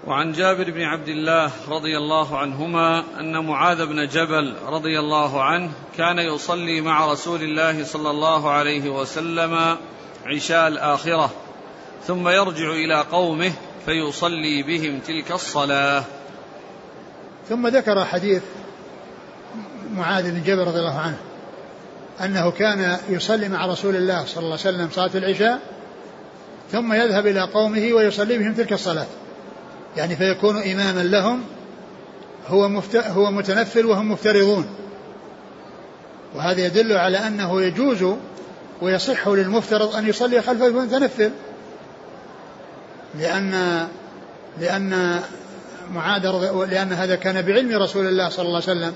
[0.07, 5.70] وعن جابر بن عبد الله رضي الله عنهما أن معاذ بن جبل رضي الله عنه
[5.97, 9.76] كان يصلي مع رسول الله صلى الله عليه وسلم
[10.26, 11.45] عشاء الآخرة.
[12.07, 13.52] ثم يرجع إلى قومه
[13.86, 16.04] فيصلي بهم تلك الصلاة.
[17.48, 18.42] ثم ذكر حديث
[19.94, 21.16] معاذ بن جبل رضي الله عنه
[22.20, 25.61] أنه كان يصلي مع رسول الله صلى الله عليه وسلم صلاة العشاء
[26.72, 29.07] ثم يذهب إلى قومه ويصلي بهم تلك الصلاة.
[29.96, 31.44] يعني فيكون إماما لهم
[32.48, 32.96] هو مفت...
[32.96, 34.66] هو متنفل وهم مفترضون.
[36.34, 38.04] وهذا يدل على أنه يجوز
[38.82, 41.30] ويصح للمفترض أن يصلي خلف المتنفل
[43.18, 43.86] لأن
[44.60, 45.20] لأن
[45.92, 46.26] معاذ
[46.70, 48.92] لأن هذا كان بعلم رسول الله صلى الله عليه وسلم.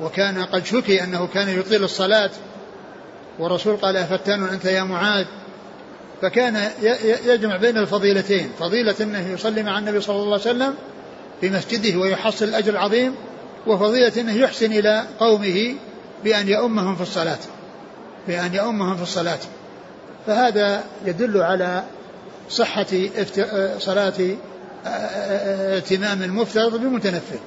[0.00, 2.30] وكان قد شكي أنه كان يطيل الصلاة.
[3.38, 5.26] والرسول قال أفتان أنت يا معاذ.
[6.22, 6.70] فكان
[7.26, 8.50] يجمع بين الفضيلتين.
[8.58, 10.74] فضيلة أنه يصلي مع النبي صلى الله عليه وسلم
[11.40, 13.14] في مسجده ويحصل الأجر العظيم.
[13.66, 15.74] وفضيلة أنه يحسن إلى قومه
[16.24, 17.38] بأن يؤمهم في الصلاة.
[18.28, 19.38] بأن يؤمهم في الصلاة.
[20.26, 21.84] فهذا يدل على
[22.50, 22.86] صحة
[23.78, 24.12] صلاة
[24.86, 27.38] ائتمام المفترض بالمتنفل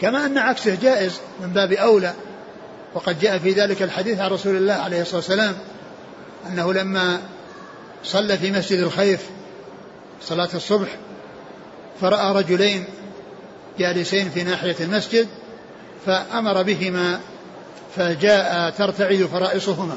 [0.00, 2.14] كما أن عكسه جائز من باب أولى
[2.94, 5.54] وقد جاء في ذلك الحديث عن رسول الله عليه الصلاة والسلام
[6.48, 7.20] أنه لما
[8.04, 9.20] صلى في مسجد الخيف
[10.22, 10.88] صلاة الصبح
[12.00, 12.84] فرأى رجلين
[13.78, 15.26] جالسين في ناحية المسجد
[16.06, 17.20] فأمر بهما
[17.96, 19.96] فجاء ترتعد فرائصهما.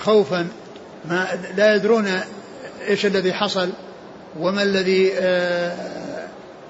[0.00, 0.48] خوفا
[1.04, 2.20] ما لا يدرون
[2.88, 3.70] إيش الذي حصل؟
[4.40, 5.76] وما الذي آه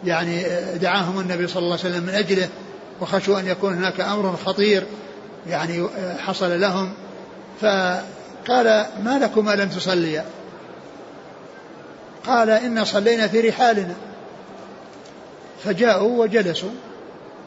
[0.05, 0.45] يعني
[0.75, 2.49] دعاهم النبي صلى الله عليه وسلم من أجله
[3.01, 4.87] وخشوا أن يكون هناك أمر خطير
[5.49, 5.87] يعني
[6.19, 6.93] حصل لهم.
[7.61, 10.25] فقال ما لكما لم تصليا
[12.27, 13.95] قال إنا صلينا في رحالنا.
[15.65, 16.71] فجاءوا وجلسوا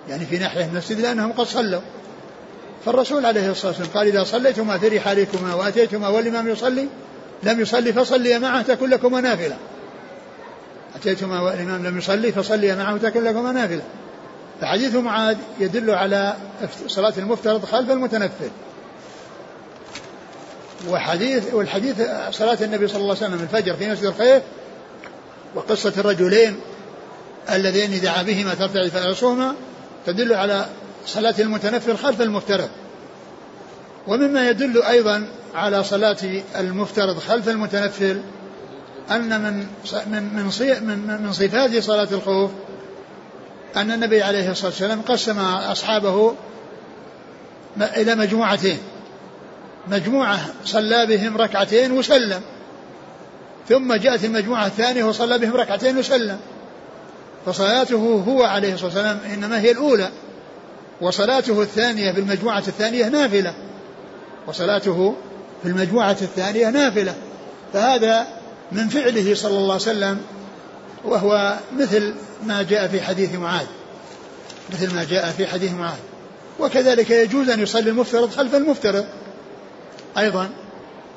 [0.10, 1.82] يعني في ناحية المسجد لأنهم قد صلوا.
[2.86, 6.88] فالرسول عليه الصلاة والسلام قال إذا صليتما في رحالكما وأتيتما والإمام يصلي
[7.44, 9.58] لم يصلي فصلي معه تكن لكما نافلة
[10.96, 13.82] أتيتما والإمام لم يصلي فصلي معه تكن لكما نافلة
[14.62, 16.36] فحديث معاذ يدل على
[16.88, 18.50] صلاة المفترض خلف المتنفل.
[20.90, 21.96] وحديث والحديث
[22.32, 24.44] صلاة النبي صلى الله عليه وسلم الفجر في مسجد الخيف
[25.56, 26.60] وقصة الرجلين
[27.50, 29.56] اللذين دعا بهما ترتعد فرسهما
[30.06, 30.66] تدل على
[31.06, 32.70] صلاة المتنفل خلف المفترض.
[34.08, 36.18] ومما يدل أيضا على صلاة
[36.60, 38.22] المفترض خلف المتنفل
[39.12, 39.68] أن من
[40.08, 40.24] من
[40.84, 42.52] من من صفات صلاة الخوف
[43.76, 46.36] أن النبي عليه الصلاة والسلام قسم أصحابه
[47.78, 48.78] إلى مجموعتين.
[49.88, 52.42] مجموعة صلى بهم ركعتين وسلم.
[53.70, 56.40] ثم جاءت المجموعة الثانية وصلى بهم ركعتين وسلم.
[57.46, 60.10] فصلاته هو عليه الصلاة والسلام إنما هي الأولى.
[61.02, 63.54] وصلاته الثانية بالمجموعة الثانية نافلة.
[64.48, 65.16] وصلاته
[65.64, 67.16] في المجموعة الثانية نافلة.
[67.74, 68.28] فهذا
[68.72, 70.22] من فعله صلى الله عليه وسلم
[71.04, 72.16] وهو مثل
[72.46, 73.66] ما جاء في حديث معاذ.
[74.74, 76.00] مثل ما جاء في حديث معاذ.
[76.60, 79.06] وكذلك يجوز أن يصلي المفترض خلف المفترض.
[80.18, 80.50] أيضا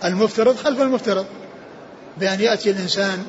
[0.04, 1.26] المفترض خلف المفترض.
[2.18, 3.24] بأن يأتي الإنسان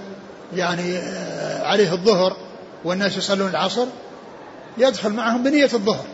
[0.55, 2.37] يعني آه، عليه الظهر
[2.83, 3.85] والناس يصلون العصر
[4.77, 6.05] يدخل معهم بنية الظهر.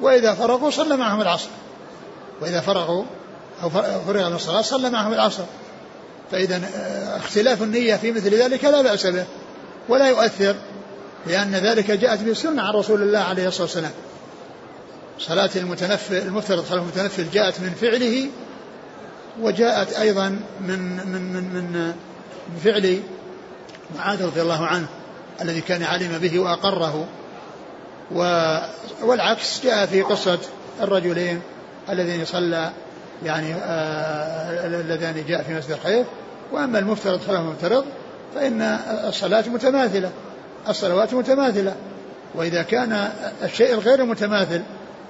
[0.00, 1.48] وإذا فرغوا صلى معهم العصر.
[2.42, 3.04] وإذا فرغوا
[3.62, 3.70] أو
[4.06, 5.44] فرغ من الصلاة صلى معهم العصر.
[6.32, 9.24] فإذا آه، اختلاف النية في مثل ذلك لا بأس به
[9.88, 10.54] ولا يؤثر
[11.26, 13.92] لأن ذلك جاءت به السنة عن رسول الله عليه الصلاة والسلام.
[15.18, 18.28] صلاة المتنفل المفترض خلف المتنفل جاءت من فعله
[19.40, 20.28] وجاءت أيضا
[20.60, 21.94] من من من من,
[22.48, 23.00] من فعل
[23.96, 24.86] معاذ رضي الله عنه
[25.42, 27.08] الذي كان علم به وأقره.
[29.02, 30.38] والعكس جاء في قصة
[30.82, 31.40] الرجلين
[31.90, 32.70] الذين صلى
[33.24, 36.04] يعني آه اللذان جاء في مسجد الخير.
[36.52, 37.84] وأما المفترض خلاف المفترض
[38.34, 38.62] فإن
[39.08, 40.10] الصلاة متماثلة
[40.68, 41.74] الصلوات متماثلة.
[42.34, 43.08] وإذا كان
[43.42, 44.62] الشيء الغير متماثل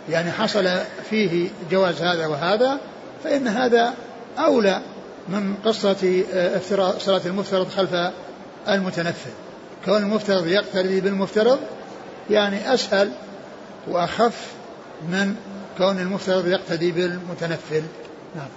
[0.08, 0.78] يعني حصل
[1.10, 2.78] فيه جواز هذا وهذا
[3.24, 3.94] فإن هذا
[4.38, 4.80] أولى
[5.28, 8.12] من قصة آه، افتراء صلاة المفترض خلف
[8.68, 9.30] المتنفل.
[9.84, 11.58] كون المفترض يقتدي بالمفترض
[12.30, 13.10] يعني أسهل
[13.88, 14.52] وأخف
[15.08, 15.34] من
[15.78, 17.82] كون المفترض يقتدي بالمتنفل.
[18.36, 18.48] نعم.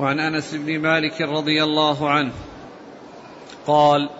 [0.00, 2.32] وعن أنس بن مالك رضي الله عنه
[3.66, 4.10] قال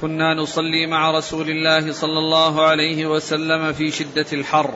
[0.00, 4.74] كنا نصلي مع رسول الله صلى الله عليه وسلم في شدة الحر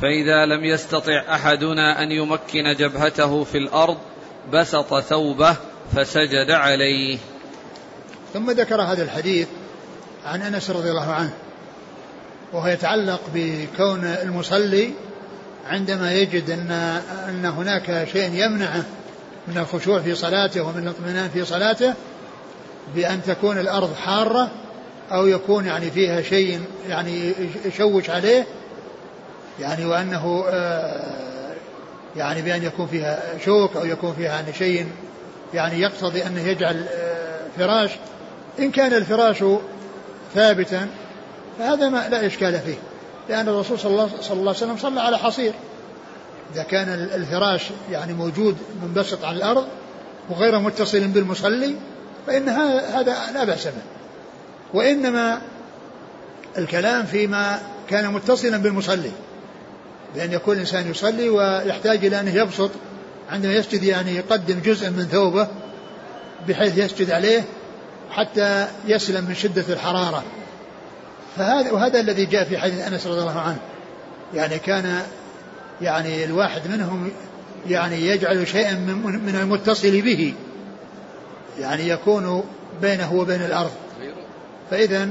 [0.00, 3.98] فإذا لم يستطع أحدنا أن يمكن جبهته في الأرض
[4.52, 5.56] بسط ثوبه
[5.96, 7.18] فسجد عليه.
[8.32, 9.48] ثم ذكر هذا الحديث
[10.26, 11.32] عن انس رضي الله عنه
[12.52, 14.90] وهو يتعلق بكون المصلي
[15.66, 16.70] عندما يجد ان
[17.28, 18.84] ان هناك شيء يمنعه
[19.48, 21.94] من الخشوع في صلاته ومن الاطمئنان في صلاته
[22.94, 24.50] بأن تكون الأرض حارة
[25.12, 27.32] أو يكون يعني فيها شيء يعني
[27.64, 28.46] يشوش عليه
[29.60, 31.54] يعني وأنه آه،
[32.16, 34.86] يعني بأن يكون فيها شوك أو يكون فيها يعني شيء
[35.54, 37.90] يعني يقتضي أنه يجعل آه، فراش.
[38.58, 39.44] إن كان الفراش
[40.36, 40.88] ثابتا
[41.58, 42.76] فهذا ما لا إشكال فيه
[43.28, 45.52] لأن الرسول صلى الله, صلى الله عليه وسلم صلى على حصير.
[46.54, 49.66] إذا كان الفراش يعني موجود منبسط على الأرض
[50.30, 51.74] وغير متصل بالمصلي
[52.26, 53.82] فإن هذا لا بأس به.
[54.74, 55.40] وإنما
[56.58, 59.10] الكلام فيما كان متصلا بالمصلي
[60.14, 62.70] بأن يكون الإنسان يصلي ويحتاج إلى أنه يبسط
[63.30, 65.48] عندما يسجد يعني يقدم جزءا من ثوبه
[66.48, 67.42] بحيث يسجد عليه
[68.10, 70.24] حتى يسلم من شدة الحرارة.
[71.36, 73.58] فهذا وهذا الذي جاء في حديث أنس رضي الله عنه.
[74.34, 75.02] يعني كان
[75.82, 77.10] يعني الواحد منهم
[77.68, 80.34] يعني يجعل شيئا من المتصل به.
[81.58, 82.44] يعني يكون
[82.82, 83.72] بينه وبين الأرض.
[84.70, 85.08] فإذا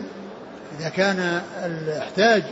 [0.80, 2.44] إذا كان الاحتاج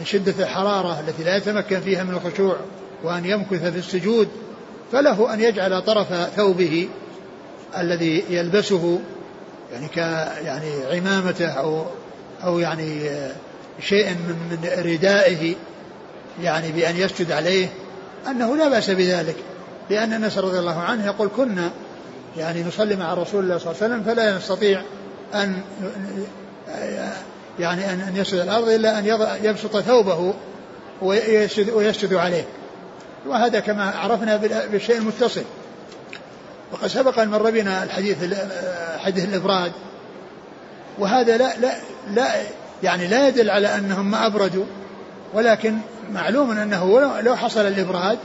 [0.00, 2.56] لشدة الحرارة التي لا يتمكن فيها من الخشوع
[3.04, 4.28] وأن يمكث في السجود
[4.92, 6.88] فله أن يجعل طرف ثوبه
[7.78, 9.00] الذي يلبسه
[9.72, 9.96] يعني ك
[10.44, 11.84] يعني عمامته أو
[12.44, 13.10] أو يعني
[13.80, 15.54] شيء من من ردائه
[16.42, 17.68] يعني بأن يسجد عليه
[18.28, 19.36] أنه لا بأس بذلك
[19.90, 21.70] لأن أنس رضي الله عنه يقول كنا
[22.36, 24.82] يعني نصلي مع رسول الله صلى الله عليه وسلم فلا يستطيع
[25.34, 25.62] أن
[27.58, 29.06] يعني أن يسجد الأرض إلا أن
[29.42, 30.34] يبسط ثوبه
[31.02, 32.44] ويسجد, ويسجد عليه.
[33.26, 34.36] وهذا كما عرفنا
[34.72, 35.42] بالشيء المتصل.
[36.72, 38.16] وقد سبق أن مر بنا الحديث
[38.98, 39.72] حديث الإبراد.
[40.98, 41.74] وهذا لا لا
[42.10, 42.34] لا
[42.82, 44.64] يعني لا يدل على أنهم ما أبردوا
[45.34, 45.78] ولكن
[46.12, 48.18] معلوم أنه لو حصل الإبراد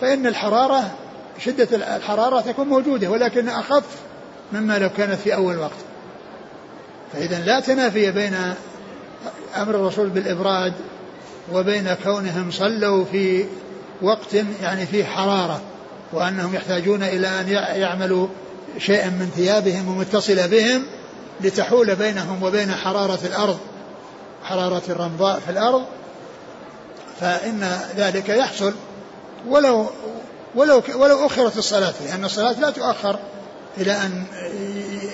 [0.00, 0.90] فإن الحرارة
[1.38, 3.84] شدة الحرارة تكون موجودة ولكن أخف
[4.52, 5.70] مما لو كانت في أول وقت.
[7.12, 8.34] فإذا لا تنافي بين
[9.56, 10.72] أمر الرسول بالإبراد
[11.52, 13.44] وبين كونهم صلوا في
[14.02, 15.60] وقت يعني فيه حرارة.
[16.12, 17.48] وأنهم يحتاجون إلى أن
[17.80, 18.28] يعملوا
[18.78, 20.86] شيئا من ثيابهم ومتصلة بهم
[21.40, 23.58] لتحول بينهم وبين حرارة الأرض
[24.44, 25.84] حرارة الرمضاء في الأرض.
[27.20, 28.74] فإن ذلك يحصل.
[29.48, 29.86] ولو
[30.54, 33.18] ولو ولو أخرت الصلاة لأن الصلاة لا تؤخر
[33.78, 34.24] إلى أن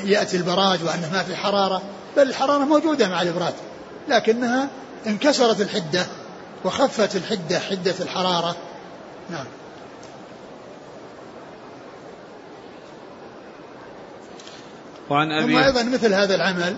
[0.04, 1.82] يأتي البراد وأنه ما في حرارة
[2.16, 3.54] بل الحرارة موجودة مع الإبراد
[4.08, 4.68] لكنها
[5.06, 6.06] انكسرت الحدة
[6.64, 8.56] وخفت الحدة حدة الحرارة.
[9.30, 9.46] نعم.
[15.10, 16.76] وعن أبي ثم أيضا مثل هذا العمل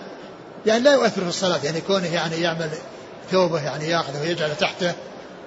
[0.65, 2.69] يعني لا يؤثر في الصلاة يعني كونه يعني يعمل
[3.31, 4.93] ثوبه يعني يأخذه ويجعله تحته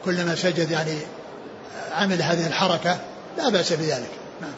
[0.04, 0.98] كلما سجد يعني
[1.92, 2.98] عمل هذه الحركة
[3.38, 4.10] لا بأس بذلك.
[4.40, 4.54] نعم.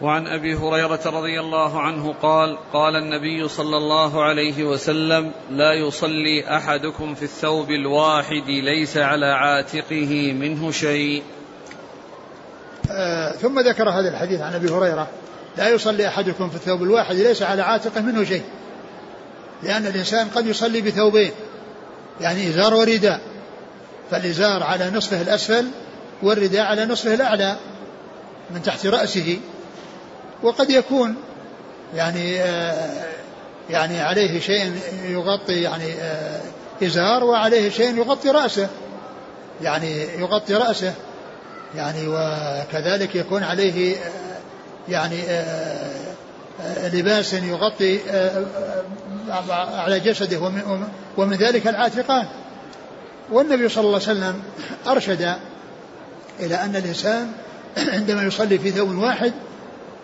[0.00, 6.56] وعن أبي هريرة رضي الله عنه قال قال النبي صلى الله عليه وسلم لا يصلي
[6.56, 11.22] أحدكم في الثوب الواحد ليس على عاتقه منه شيء.
[12.90, 15.08] آه ثم ذكر هذا الحديث عن أبي هريرة
[15.56, 18.42] لا يصلي أحدكم في الثوب الواحد ليس على عاتقه منه شيء.
[19.62, 21.30] لأن الإنسان قد يصلي بثوبين
[22.20, 23.20] يعني إزار ورداء
[24.10, 25.66] فالإزار على نصفه الأسفل
[26.22, 27.56] والرداء على نصفه الأعلى
[28.50, 29.38] من تحت رأسه.
[30.42, 31.14] وقد يكون
[31.94, 33.04] يعني آه،
[33.70, 34.72] يعني عليه شيء
[35.04, 36.40] يغطي يعني آه،
[36.82, 38.68] إزار وعليه شيء يغطي رأسه
[39.62, 40.94] يعني يغطي رأسه.
[41.76, 44.23] يعني وكذلك يكون عليه آه،
[44.88, 45.22] يعني
[46.92, 48.00] لباس يغطي
[49.50, 50.52] على جسده
[51.16, 52.26] ومن ذلك العاتقان.
[53.30, 54.42] والنبي صلى الله عليه وسلم
[54.86, 55.34] أرشد
[56.40, 57.32] إلى أن الإنسان
[57.94, 59.32] عندما يصلي في ثوب واحد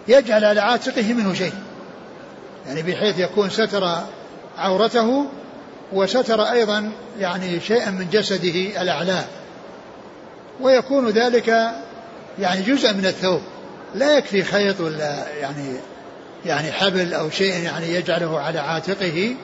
[0.08, 1.52] يجعل على عاتقه منه شيء.
[2.66, 3.98] يعني بحيث يكون ستر
[4.58, 5.26] عورته
[5.92, 9.24] وستر أيضا يعني شيئا من جسده الأعلى.
[10.60, 11.48] ويكون ذلك
[12.38, 13.40] يعني جزء من الثوب.
[13.94, 15.74] لا يكفي خيط ولا يعني
[16.46, 19.36] يعني حبل أو شيء يعني يجعله على عاتقه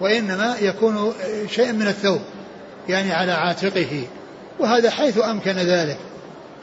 [0.00, 1.12] وإنما يكون
[1.50, 2.20] شيء من الثوب
[2.88, 4.06] يعني على عاتقه
[4.58, 5.98] وهذا حيث أمكن ذلك.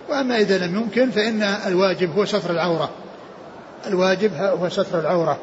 [0.10, 2.90] وأما إذا لم يمكن فإن الواجب هو ستر العورة.
[3.88, 5.40] الواجب هو ستر العورة.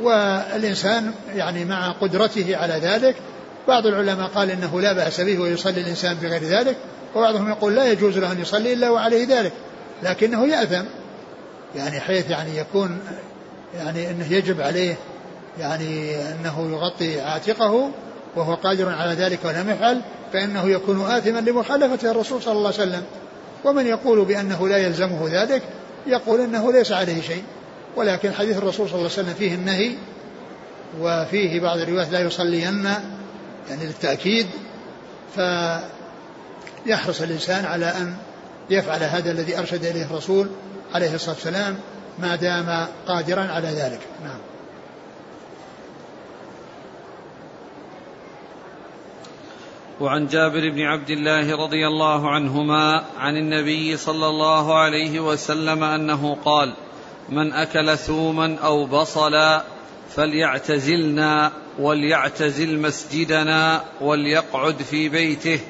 [0.00, 3.16] والإنسان يعني مع قدرته على ذلك
[3.68, 6.76] بعض العلماء قال إنه لا بأس به ويصلي الإنسان بغير ذلك
[7.14, 9.52] وبعضهم يقول لا يجوز له أن يصلي إلا وعليه ذلك
[10.02, 10.84] لكنه يأثم.
[11.76, 12.98] يعني حيث يعني يكون
[13.76, 14.94] يعني أنه يجب عليه
[15.58, 17.90] يعني أنه يغطي عاتقه
[18.36, 20.00] وهو قادر على ذلك ولم يفعل
[20.32, 23.02] فإنه يكون آثما لمخالفة الرسول صلى الله عليه وسلم.
[23.64, 25.62] ومن يقول بأنه لا يلزمه ذلك
[26.06, 27.42] يقول أنه ليس عليه شيء.
[27.96, 29.92] ولكن حديث الرسول صلى الله عليه وسلم فيه النهي
[31.00, 32.84] وفيه بعض الروايات لا يصلين
[33.68, 34.46] يعني للتأكيد
[36.84, 38.14] فيحرص الإنسان على أن
[38.70, 40.48] يفعل هذا الذي أرشد إليه الرسول
[40.94, 41.78] عليه الصلاة والسلام
[42.18, 44.00] ما دام قادرا على ذلك.
[44.22, 44.38] نعم.
[50.00, 56.36] وعن جابر بن عبد الله رضي الله عنهما عن النبي صلى الله عليه وسلم أنه
[56.44, 56.74] قال
[57.28, 59.64] من أكل ثوما أو بصلا
[60.16, 65.60] فليعتزلنا وليعتزل مسجدنا وليقعد في بيته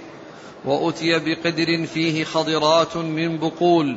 [0.65, 3.97] وأتي بقدر فيه خضرات من بقول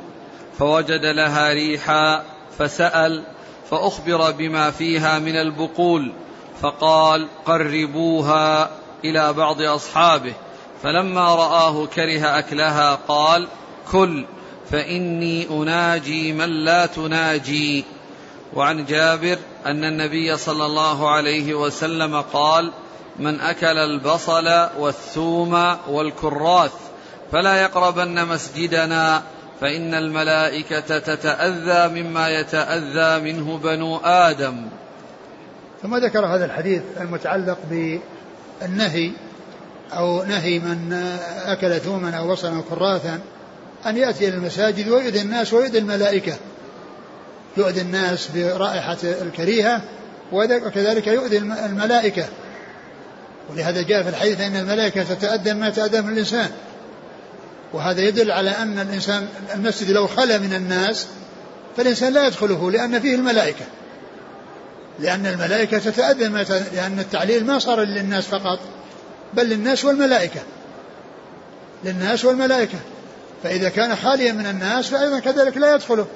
[0.59, 2.23] فوجد لها ريحا
[2.59, 3.23] فسأل
[3.71, 6.11] فأخبر بما فيها من البقول
[6.61, 8.69] فقال قربوها
[9.05, 10.33] إلى بعض أصحابه.
[10.83, 13.47] فلما رآه كره أكلها قال
[13.91, 14.25] كل
[14.71, 17.85] فإني أناجي من لا تناجي.
[18.53, 22.71] وعن جابر أن النبي صلى الله عليه وسلم قال
[23.19, 26.73] من أكل البصل والثوم والكراث
[27.31, 29.23] فلا يقربن مسجدنا.
[29.61, 34.67] فإن الملائكة تتأذى مما يتأذى منه بنو آدم.
[35.81, 37.57] ثم ذكر هذا الحديث المتعلق
[38.61, 39.11] النهي
[39.93, 40.93] أو نهي من
[41.45, 43.19] أكل ثوما أو بصلا أو كراثا
[43.85, 46.33] أن يأتي إلى المساجد ويؤذي الناس ويؤذي الملائكة.
[47.57, 49.81] يؤذي الناس برائحة الكريهة
[50.31, 52.25] وكذلك يؤذي الملائكة.
[53.49, 56.49] ولهذا جاء في الحديث أن الملائكة تتأدى ما تأدى من الإنسان.
[57.73, 61.07] وهذا يدل على أن الإنسان المسجد لو خلا من الناس
[61.77, 63.65] فالإنسان لا يدخله لأن فيه الملائكة.
[64.99, 66.27] لأن الملائكة تتأذى
[66.75, 68.59] لأن التعليل ما صار للناس فقط
[69.33, 70.41] بل للناس والملائكة.
[71.83, 72.77] للناس والملائكة.
[73.43, 76.07] فإذا كان خاليا من الناس فأيضا كذلك لا يدخله.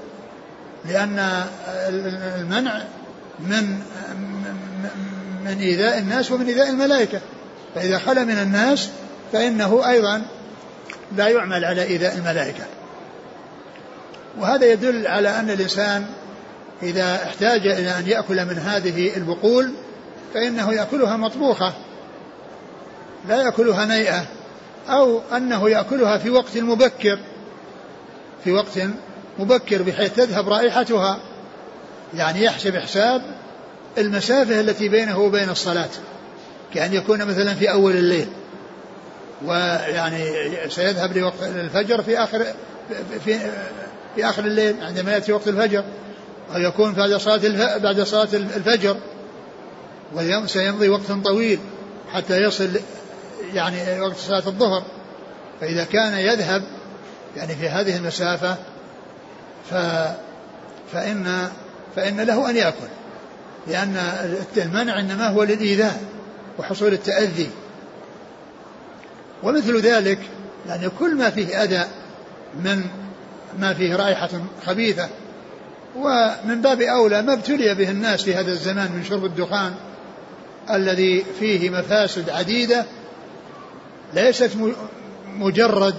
[0.86, 1.45] لأن
[2.39, 2.84] المنع
[3.39, 3.80] من
[5.45, 7.22] من إيذاء الناس ومن إيذاء الملائكة.
[7.76, 8.89] فإذا خلا من الناس
[9.34, 10.22] فإنه أيضا
[11.18, 12.64] لا يعمل على إيذاء الملائكة.
[14.39, 16.05] وهذا يدل على أن الإنسان
[16.84, 19.74] إذا احتاج إلى أن يأكل من هذه البقول
[20.34, 21.74] فإنه يأكلها مطبوخة
[23.28, 24.26] لا يأكلها نيئة
[24.89, 27.20] أو أنه يأكلها في وقت مبكر
[28.43, 28.80] في وقت
[29.39, 31.20] مبكر بحيث تذهب رائحتها
[32.14, 33.22] يعني يحسب حساب
[33.97, 35.89] المسافة التي بينه وبين الصلاة
[36.74, 38.28] كأن يكون مثلا في أول الليل.
[39.46, 40.32] ويعني
[40.70, 42.46] سيذهب لوقت الفجر في آخر
[43.26, 43.39] في
[44.16, 45.84] في آخر الليل عندما يأتي وقت الفجر.
[46.56, 48.98] أو يكون بعد صلاة بعد صلاة الفجر.
[50.46, 51.60] سيمضي وقت طويل
[52.14, 52.70] حتى يصل
[53.54, 54.84] يعني وقت صلاة الظهر.
[55.62, 56.64] فإذا كان يذهب
[57.38, 58.56] يعني في هذه المسافة
[59.70, 59.76] ف
[60.94, 61.50] فإن
[61.96, 62.88] فإن له أن يأكل.
[63.68, 63.98] لأن
[64.58, 66.02] المنع إنما هو للإيذاء
[66.60, 67.50] وحصول التأذي.
[69.44, 70.20] ومثل ذلك
[70.68, 71.86] يعني كل ما فيه أذى
[72.64, 72.84] من
[73.60, 74.30] ما فيه رائحة
[74.66, 75.10] خبيثة
[75.96, 79.74] ومن باب أولى ما ابتلي به الناس في هذا الزمان من شرب الدخان
[80.72, 82.86] الذي فيه مفاسد عديدة
[84.14, 84.52] ليست
[85.28, 85.96] مجرد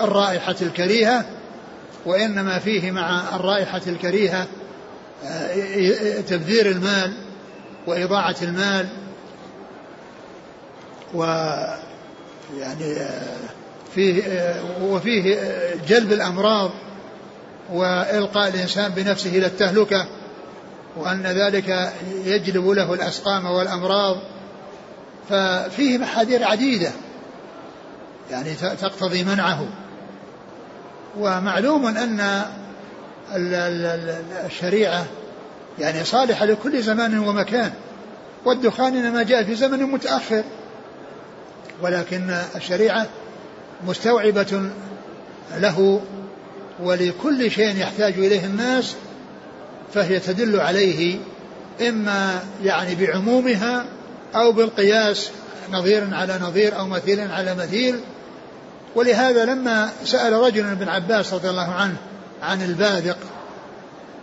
[0.00, 1.24] الرائحة الكريهة
[2.06, 4.46] وإنما فيه مع الرائحة الكريهة
[5.24, 7.12] آه، تبذير المال
[7.86, 8.88] وإضاعة المال
[11.14, 11.24] و
[12.56, 13.36] يعني آه،
[13.94, 15.38] فيه آه، وفيه
[15.88, 16.70] جلب الأمراض
[17.72, 20.06] وإلقاء الإنسان بنفسه إلى التهلكة
[20.96, 21.92] وأن ذلك
[22.24, 24.16] يجلب له الأسقام والأمراض.
[25.30, 26.90] ففيه محاذير عديدة
[28.30, 29.66] يعني تقتضي منعه.
[31.18, 32.42] ومعلوم أن
[34.46, 35.06] الشريعة
[35.78, 37.72] يعني صالحة لكل زمان ومكان.
[38.44, 40.44] والدخان إنما جاء في زمن متأخر.
[41.82, 43.06] ولكن الشريعة
[43.86, 44.70] مستوعبة
[45.56, 46.00] له
[46.82, 48.94] ولكل شيء يحتاج إليه الناس
[49.94, 51.18] فهي تدل عليه
[51.88, 53.86] إما يعني بعمومها
[54.34, 55.30] أو بالقياس
[55.72, 58.00] نظير على نظير أو مثيل على مثيل.
[58.94, 61.96] ولهذا لما سأل رجل ابن عباس رضي الله عنه
[62.42, 63.18] عن الباذق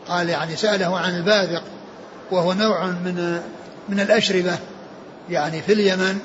[0.08, 1.64] قال يعني سأله عن الباذق
[2.32, 3.41] وهو نوع من
[3.89, 4.58] من الأشربة
[5.30, 6.20] يعني في اليمن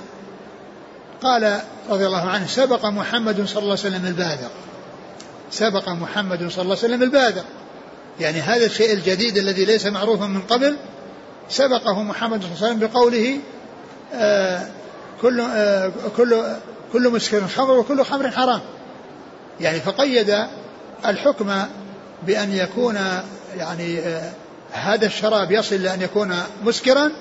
[1.22, 1.60] قال
[1.90, 4.50] رضي الله عنه سبق محمد صلى الله عليه وسلم الباذق.
[5.50, 7.44] سبق محمد صلى الله عليه وسلم الباذق.
[8.20, 10.76] يعني هذا الشيء الجديد الذي ليس معروفا من قبل
[11.48, 13.38] سبقه محمد صلى الله عليه وسلم بقوله
[14.14, 14.66] آه
[15.22, 16.42] كل آه كل
[16.92, 18.60] كل مسكر خمر وكل خمر حرام.
[19.60, 20.36] يعني فقيد
[21.06, 21.52] الحكم
[22.26, 22.98] بأن يكون
[23.56, 24.32] يعني آه
[24.72, 27.12] هذا الشراب يصل إلى أن يكون مسكرا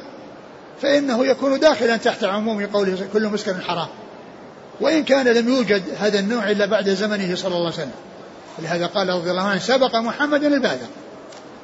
[0.82, 3.88] فإنه يكون داخلا تحت عموم قوله كل مسكر حرام.
[4.82, 7.92] وإن كان لم يوجد هذا النوع إلا بعد زمنه صلى الله عليه وسلم.
[8.60, 10.88] ولهذا قال رضي الله عنه سبق محمد البادر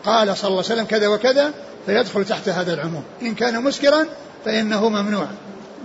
[0.06, 1.54] قال صلى الله عليه وسلم كذا وكذا
[1.86, 3.04] فيدخل تحت هذا العموم.
[3.22, 4.06] إن كان مسكرا
[4.46, 5.28] فإنه ممنوع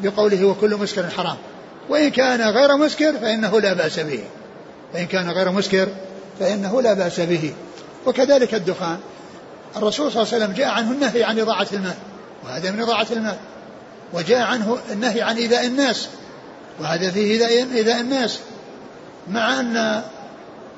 [0.02, 1.36] بقوله وكل مسكر حرام.
[1.88, 4.24] وإن كان غير مسكر فإنه لا بأس به.
[4.94, 5.88] وإن كان غير مسكر
[6.40, 7.52] فإنه لا بأس به.
[8.06, 8.98] وكذلك الدخان.
[9.76, 11.94] الرسول صلى الله عليه وسلم جاء عنه النهي عن إضاعة المال.
[12.44, 13.36] وهذا من إضاعة المال.
[14.12, 16.08] وجاء عنه النهي عن إيذاء الناس.
[16.80, 18.38] وهذا فيه إيذاء الناس.
[19.28, 20.02] مع أن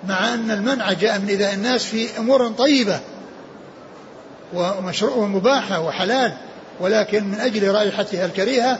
[0.08, 3.00] مع أن المنع جاء من إيذاء الناس في أمور طيبة.
[4.54, 6.32] ومشروع ومباحة وحلال.
[6.80, 8.78] ولكن من أجل رائحتها الكريهة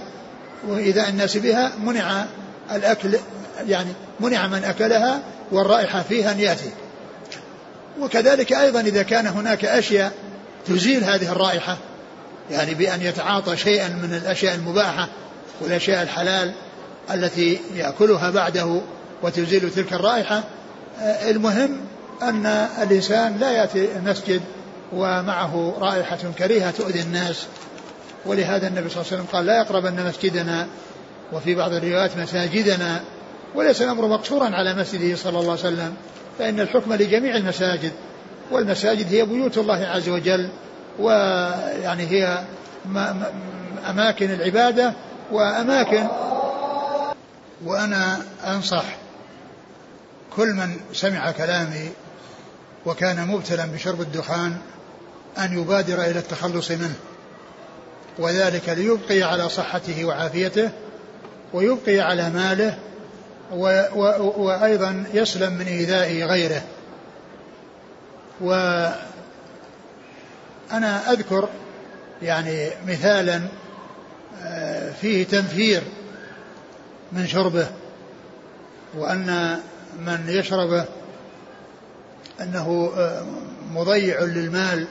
[0.69, 2.25] وإيذاء الناس بها منع
[2.73, 3.19] الأكل
[3.67, 5.23] يعني منع من أكلها
[5.53, 6.71] والرائحة فيها أن يأتي.
[8.01, 10.13] وكذلك أيضا إذا كان هناك أشياء
[10.67, 11.77] تزيل هذه الرائحة
[12.51, 15.09] يعني بأن يتعاطى شيئا من الأشياء المباحة
[15.61, 16.53] والأشياء الحلال
[17.15, 18.81] التي يأكلها بعده
[19.23, 20.45] وتزيل تلك الرائحة
[21.01, 21.81] المهم
[22.23, 22.47] أن
[22.83, 24.43] الإنسان لا يأتي المسجد
[24.93, 27.47] ومعه رائحة كريهة تؤذي الناس.
[28.27, 30.67] ولهذا النبي صلى الله عليه وسلم قال لا يقربن مسجدنا.
[31.33, 33.01] وفي بعض الروايات مساجدنا.
[33.55, 35.95] وليس الأمر مقصورا على مسجده صلى الله عليه وسلم
[36.39, 37.93] فإن الحكم لجميع المساجد
[38.51, 40.49] والمساجد هي بيوت الله عز وجل.
[40.99, 42.45] ويعني هي
[43.91, 44.93] أماكن العبادة
[45.33, 46.07] وأماكن
[47.65, 48.85] وأنا أنصح
[50.37, 51.91] كل من سمع كلامي
[52.87, 54.57] وكان مبتلا بشرب الدخان
[55.39, 56.95] أن يبادر إلى التخلص منه
[58.19, 60.71] وذلك ليبقي على صحته وعافيته
[61.53, 62.79] ويبقي على ماله
[63.53, 66.63] و و وأيضا يسلم من إيذاء غيره.
[70.73, 71.49] وأنا أذكر
[72.23, 73.43] يعني مثالا
[74.43, 75.83] آه، فيه تنفير
[77.13, 77.67] من شربه
[78.99, 79.59] وأن
[79.99, 80.85] من يشربه
[82.41, 83.23] أنه آه،
[83.73, 84.87] مضيع للمال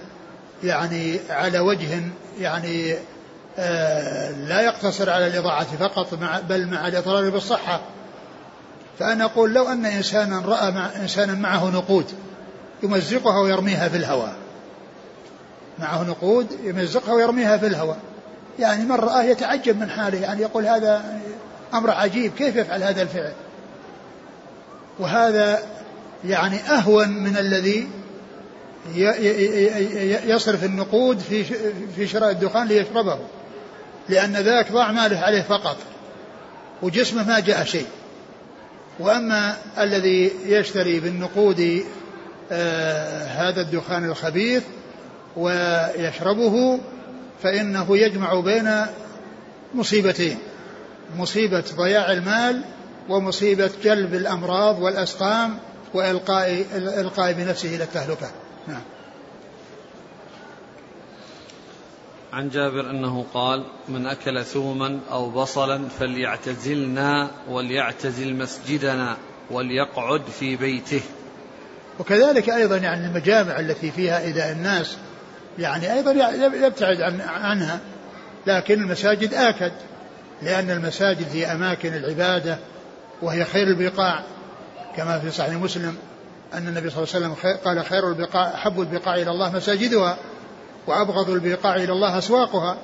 [0.64, 2.02] يعني على وجه
[2.40, 2.96] يعني
[3.60, 7.82] آه، لا يقتصر على الإضاعة فقط مع بل مع الإضرار بالصحة.
[9.00, 12.06] فأنا أقول لو أن إنسانا رأى مع إنسانا معه نقود
[12.84, 14.41] يمزقها ويرميها في الهواء.
[15.82, 17.98] معه نقود يمزقها ويرميها في الهواء.
[18.60, 21.20] يعني من رآه يتعجب من حاله يعني يقول هذا
[21.74, 23.34] أمر عجيب كيف يفعل هذا الفعل؟
[25.00, 25.60] وهذا
[26.26, 27.88] يعني أهون من الذي
[30.26, 31.44] يصرف النقود في
[31.96, 33.20] في شراء الدخان ليشربه
[34.10, 35.78] لأن ذاك ضاع ماله عليه فقط
[36.82, 37.88] وجسمه ما جاء شيء.
[39.00, 41.84] وأما الذي يشتري بالنقود
[42.52, 44.64] آه هذا الدخان الخبيث
[45.38, 46.80] ويشربه
[47.44, 48.70] فإنه يجمع بين
[49.74, 50.38] مصيبتين
[51.18, 52.64] مصيبة ضياع المال
[53.10, 55.58] ومصيبة جلب الأمراض والأسقام
[55.94, 58.32] وإلقاء إلقاء بنفسه إلى التهلكة
[58.68, 58.82] نعم
[62.34, 69.18] عن جابر أنه قال من أكل ثوما أو بصلا فليعتزلنا وليعتزل مسجدنا
[69.52, 71.02] وليقعد في بيته.
[72.00, 74.98] وكذلك أيضا يعني المجامع التي فيها ايذاء الناس
[75.60, 76.12] يعني أيضا
[76.68, 77.80] يبتعد عن عنها
[78.48, 79.72] لكن المساجد آكد
[80.42, 82.58] لأن المساجد هي أماكن العبادة
[83.22, 84.24] وهي خير البقاع.
[84.98, 85.96] كما في صحيح مسلم
[86.54, 90.18] أن النبي صلى الله عليه وسلم قال خير البقاع أحب البقاع إلى الله مساجدها
[90.88, 92.78] وأبغض البقاع إلى الله أسواقها.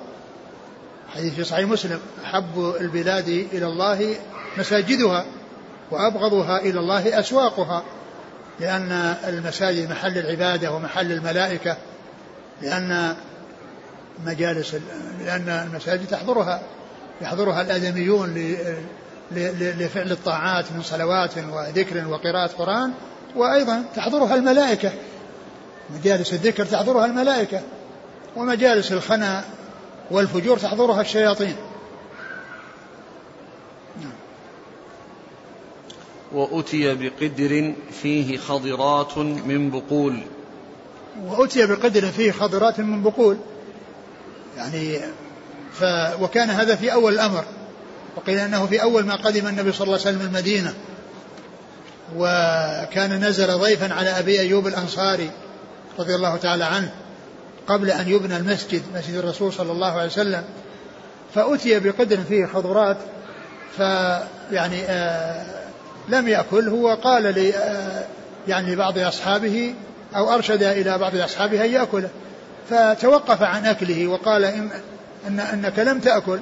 [1.15, 4.15] حديث في صحيح مسلم أحب البلاد إلى الله
[4.57, 5.25] مساجدها
[5.91, 7.83] وأبغضها إلى الله أسواقها
[8.59, 11.77] لأن المساجد محل العبادة ومحل الملائكة
[12.61, 13.15] لأن
[14.25, 14.75] مجالس
[15.25, 16.61] لأن المساجد تحضرها
[17.21, 18.55] يحضرها الآدميون
[19.31, 22.93] لفعل الطاعات من صلوات وذكر وقراءة قرآن
[23.35, 24.91] وأيضا تحضرها الملائكة
[25.89, 27.61] مجالس الذكر تحضرها الملائكة
[28.35, 29.43] ومجالس الخنا
[30.11, 31.55] والفجور تحضرها الشياطين.
[36.33, 40.23] وأتي بقدر فيه خضرات من بقول
[41.25, 43.37] وأتي بقدر فيه خضرات من بقول.
[44.57, 44.99] يعني
[45.73, 45.83] ف
[46.21, 47.43] وكان هذا في أول الأمر.
[48.15, 50.73] وقيل أنه في أول ما قدم النبي صلى الله عليه وسلم المدينة.
[52.15, 55.31] وكان نزل ضيفا على أبي أيوب الأنصاري
[55.99, 56.91] رضي الله تعالى عنه
[57.67, 60.43] قبل أن يبنى المسجد مسجد الرسول صلى الله عليه وسلم.
[61.35, 62.97] فأتي بقدر فيه خضرات
[63.77, 65.45] فيعني آه
[66.09, 66.69] لم يأكل.
[66.69, 68.05] هو قال لي آه
[68.47, 69.73] يعني لبعض أصحابه
[70.15, 72.09] أو أرشد إلى بعض أصحابه أن يأكله.
[72.69, 74.69] فتوقف عن أكله وقال إن,
[75.27, 76.39] إن أنك لم تأكل.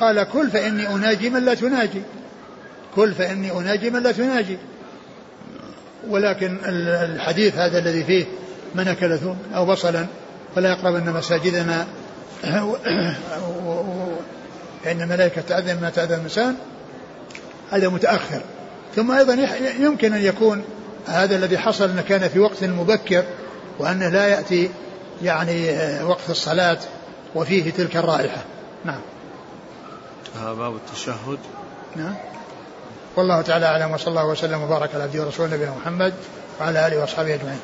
[0.00, 2.02] قال كل فإني أناجي من لا تناجي.
[2.94, 4.58] كل فإني أناجي من لا تناجي.
[6.08, 8.24] ولكن الحديث هذا الذي فيه
[8.74, 10.06] من أكل ثوم أو بصلا
[10.54, 11.86] فلا يقربن مساجدنا
[14.84, 16.56] فإن الملائكة تأذن ما تأذن الإنسان
[17.70, 18.40] هذا متأخر.
[18.96, 19.38] ثم أيضا
[19.80, 20.64] يمكن أن يكون
[21.06, 23.24] هذا الذي حصل أنه كان في وقت مبكر
[23.78, 24.70] وأنه لا يأتي
[25.22, 25.70] يعني
[26.02, 26.78] وقت الصلاة
[27.34, 28.42] وفيه تلك الرائحة.
[28.84, 29.00] نعم.
[30.56, 31.38] باب التشهد.
[31.96, 32.14] نعم.
[33.16, 36.14] والله تعالى أعلم وصلى الله وسلم وبارك على عبده ورسوله نبينا محمد
[36.60, 37.60] وعلى آله وأصحابه أجمعين.